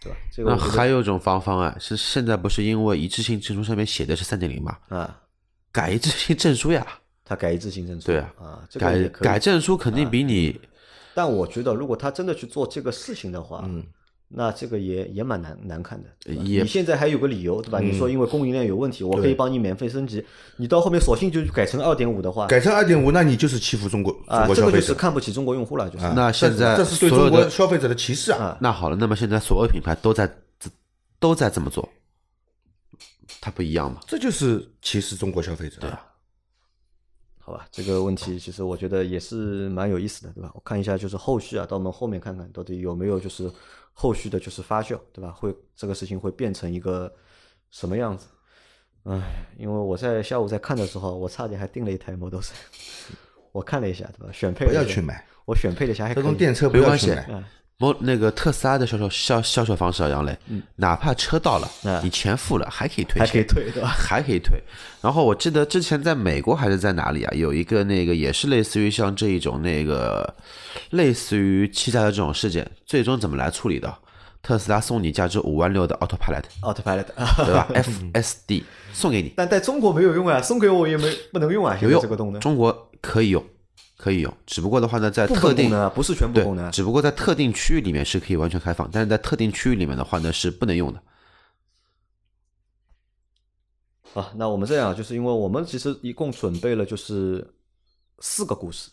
[0.00, 0.18] 对吧？
[0.32, 5.22] 这个那还有一种方方案是，现在不是因为一致性证书上面写的是三点零嘛，啊，
[5.70, 6.86] 改一致性证书呀，
[7.24, 10.58] 他改一致性证书，对啊啊，这个改改证书肯定比你
[11.16, 13.82] 但我觉得，如果他真的去做这个事情的话，嗯，
[14.28, 16.10] 那这个也也蛮难难看的。
[16.30, 17.80] 也你现在还有个理由，对吧？
[17.80, 20.22] 你说因为供应链有问题，我可以帮你免费升级。
[20.58, 24.92] 你到后面索性就改成二点五的话，改成二点五，那你就是欺负中国啊，这个就是。
[24.92, 26.04] 看不起中国用户了，就是。
[26.04, 28.44] 啊那现在这是对中国消费者的歧视啊！
[28.44, 30.30] 啊那好了，那么现在所有品牌都在
[31.18, 31.88] 都在这么做，
[33.40, 34.00] 它不一样嘛？
[34.06, 35.80] 这就是歧视中国消费者。
[35.80, 36.04] 对啊，
[37.46, 40.50] 好吧，这个问题其实我觉得也是蛮有意思的，对吧？
[40.52, 43.48] 我看一下，就是后续啊，到我们后面看看到底有没有就是
[43.92, 45.30] 后续的，就是发酵，对吧？
[45.30, 47.08] 会这个事情会变成一个
[47.70, 48.26] 什么样子？
[49.04, 52.50] 唉，因为我在下午在看的时候，我差点还订了一台 Model 3，
[53.52, 54.32] 我看了一下，对吧？
[54.32, 57.44] 选配不要去买我选配了一下，还可以这种电车，不没关系要去买。
[57.76, 60.36] 啊，某那个特斯拉的销售销销售方式啊，杨磊，
[60.76, 63.88] 哪怕车到了，啊你钱付了还可以退还可以，退，对吧？
[63.88, 64.58] 还可以退。
[65.02, 70.34] 然后我记得之前在美国还是在哪里啊，有一个那个也是类似于像这一种那个
[70.90, 73.94] 类似于欺诈的这种事件，最终怎么来处理的？
[74.42, 77.66] 特斯拉送你价值五万六的 Autopilot，Autopilot 啊，对吧？
[77.74, 78.62] FSD
[78.92, 83.44] 送给你，但在中国没有用啊，送给我也没不能用啊，有用，这个功能中国可以用，
[83.96, 86.70] 可以用，只不过的话呢，在特定分功能啊，不是全部功能啊。
[86.70, 91.02] 只不过在特定区域里面是可以完全开放，但是在特定区域里面的话呢是不能用的。
[94.14, 97.46] 啊，那我们这样，就是因为我们其实一共准备了就是
[98.18, 98.90] 四个故事，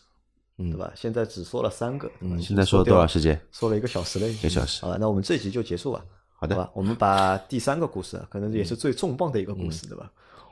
[0.58, 0.92] 嗯对吧？
[0.94, 3.40] 现在只说了三个，嗯现在说了多少时间？
[3.52, 6.04] 说了一个小时了，一个小时好吧，那我们这集就结束吧。
[6.36, 6.70] 好的吧？
[6.74, 10.10] 我们把第三个故事啊，可能也是最重磅的一个故嗯事，对吧？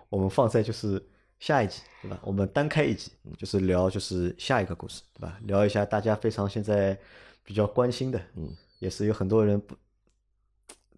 [0.09, 1.03] 我们放在就是
[1.43, 2.21] 下一集，对吧？
[2.23, 5.37] 我们单开一集，嗯就是聊就是下一个故事，对吧？
[5.43, 6.97] 聊一下大家非常现在
[7.43, 9.75] 比较关心的，嗯，也是有很多人不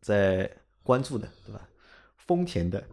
[0.02, 0.50] 在
[0.82, 1.66] 关注的，对吧？
[2.18, 2.84] 丰田的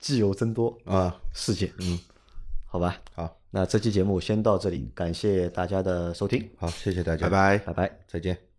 [0.00, 1.96] 机油增多啊，事件，嗯，
[2.66, 3.00] 好吧。
[3.14, 7.58] 好，那这期节目先到这里，感谢大家的收听，好，谢谢大家，拜拜。
[7.58, 7.98] 拜拜。
[8.08, 8.53] 再见。